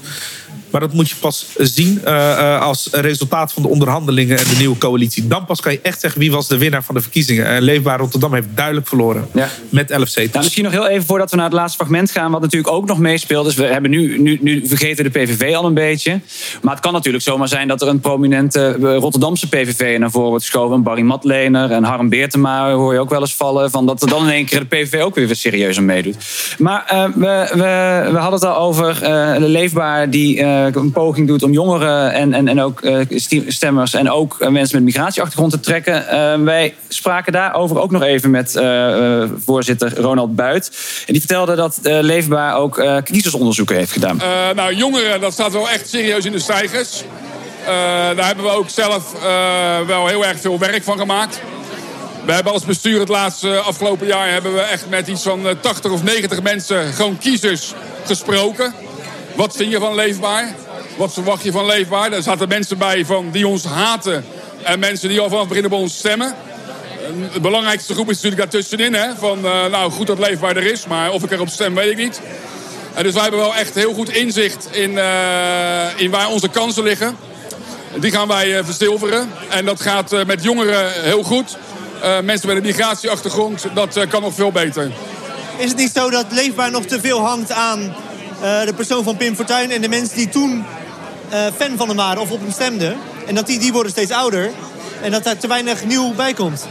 [0.71, 4.57] Maar dat moet je pas zien eh, eh, als resultaat van de onderhandelingen en de
[4.59, 5.27] nieuwe coalitie.
[5.27, 7.47] Dan pas kan je echt zeggen wie was de winnaar van de verkiezingen.
[7.47, 9.29] En Leefbaar Rotterdam heeft duidelijk verloren.
[9.35, 9.49] Ja.
[9.69, 10.33] Met 11 zetels.
[10.33, 12.87] Nou, misschien nog heel even voordat we naar het laatste fragment gaan, wat natuurlijk ook
[12.87, 13.45] nog meespeelt.
[13.45, 16.21] Dus we hebben nu, nu, nu vergeten de PVV al een beetje.
[16.63, 20.29] Maar het kan natuurlijk zomaar zijn dat er een prominente eh, Rotterdamse PVV naar voren
[20.29, 20.83] wordt geschoven.
[20.83, 23.71] Barry Matlener en Harm Beertema hoor je ook wel eens vallen.
[23.71, 26.17] Van dat er dan in één keer de PVV ook weer weer serieus aan meedoet.
[26.59, 29.01] Maar we, we, we hadden het al over
[29.41, 30.41] de Leefbaar die
[30.75, 34.77] een poging doet om jongeren en, en, en ook eh, stemmers en ook eh, mensen
[34.77, 36.09] met migratieachtergrond te trekken.
[36.09, 40.71] Eh, wij spraken daarover ook nog even met eh, eh, voorzitter Ronald Buit.
[41.07, 44.21] En die vertelde dat eh, Leefbaar ook eh, kiezersonderzoeken heeft gedaan.
[44.21, 47.05] Eh, nou, jongeren, dat staat wel echt serieus in de stijgers.
[47.65, 47.75] Eh,
[48.17, 51.41] daar hebben we ook zelf eh, wel heel erg veel werk van gemaakt.
[52.25, 55.55] We hebben als bestuur het laatste afgelopen jaar hebben we echt met iets van eh,
[55.61, 58.75] 80 of 90 mensen, gewoon kiezers, gesproken.
[59.39, 60.55] Wat vind je van leefbaar?
[60.97, 62.11] Wat verwacht je van leefbaar?
[62.11, 64.25] Daar zaten mensen bij van die ons haten
[64.63, 66.35] en mensen die al vanaf het op ons stemmen.
[67.07, 68.95] En De belangrijkste groep is natuurlijk daartussenin.
[68.95, 69.09] Hè?
[69.19, 71.97] Van, eh, nou, goed dat leefbaar er is, maar of ik erop stem, weet ik
[71.97, 72.21] niet.
[72.95, 76.83] En dus wij hebben wel echt heel goed inzicht in, eh, in waar onze kansen
[76.83, 77.17] liggen.
[77.97, 79.31] Die gaan wij eh, verzilveren.
[79.49, 81.57] En dat gaat eh, met jongeren heel goed.
[82.03, 84.91] Eh, mensen met een migratieachtergrond, dat eh, kan nog veel beter.
[85.57, 87.89] Is het niet zo dat Leefbaar nog te veel hangt aan eh,
[88.41, 89.71] de persoon van Pim Fortuyn...
[89.71, 90.65] en de mensen die toen
[91.29, 92.99] eh, fan van hem waren of op hem stemden?
[93.27, 94.51] En dat die, die worden steeds ouder
[95.03, 96.67] en dat daar te weinig nieuw bij komt?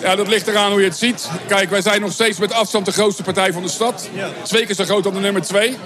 [0.00, 1.28] Ja, dat ligt eraan hoe je het ziet.
[1.46, 4.08] Kijk, wij zijn nog steeds met afstand de grootste partij van de stad.
[4.42, 5.76] Twee keer zo groot dan de nummer twee.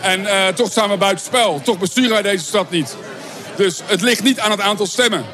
[0.00, 1.60] En eh, toch staan we buitenspel.
[1.64, 2.96] Toch besturen wij deze stad niet.
[3.56, 5.24] Dus het ligt niet aan het aantal stemmen.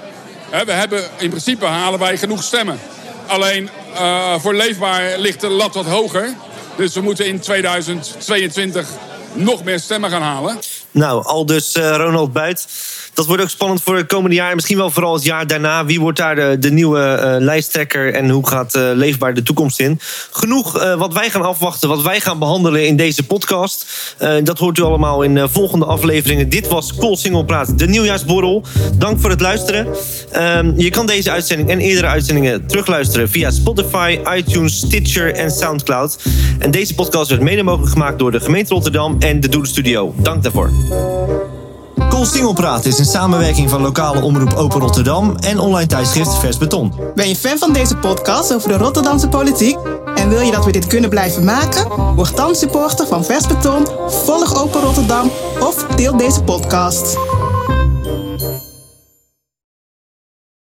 [0.64, 2.80] We hebben in principe halen wij genoeg stemmen.
[3.26, 6.34] Alleen eh, voor leefbaar ligt de lat wat hoger.
[6.76, 8.88] Dus we moeten in 2022
[9.32, 10.58] nog meer stemmen gaan halen.
[10.90, 12.66] Nou, al dus eh, Ronald Buit.
[13.16, 14.48] Dat wordt ook spannend voor het komende jaar.
[14.48, 15.84] en Misschien wel vooral het jaar daarna.
[15.84, 20.00] Wie wordt daar de, nieuwe eh, lijsttrekker en hoe gaat eh, Leefbaar de toekomst in?
[20.30, 23.86] Genoeg eh, wat wij gaan afwachten, wat wij gaan behandelen in deze podcast.
[24.42, 26.48] Dat hoort u allemaal in volgende afleveringen.
[26.48, 28.64] Dit was Cool Single Praat, de nieuwjaarsborrel.
[28.94, 29.86] Dank voor het luisteren.
[30.32, 36.16] Ehm, je kan deze uitzending en eerdere uitzendingen terugluisteren via Spotify, iTunes, Stitcher en Soundcloud.
[36.58, 40.14] En deze podcast werd mede mogelijk gemaakt door de gemeente Rotterdam en de Doelen Studio.
[40.18, 41.55] Dank daarvoor.
[42.26, 46.92] Singelpraat is een samenwerking van lokale omroep Open Rotterdam en online tijdschrift Vers Beton.
[47.14, 49.78] Ben je fan van deze podcast over de Rotterdamse politiek?
[50.14, 52.14] En wil je dat we dit kunnen blijven maken?
[52.14, 57.16] Word dan supporter van Vers Beton, volg Open Rotterdam of deel deze podcast.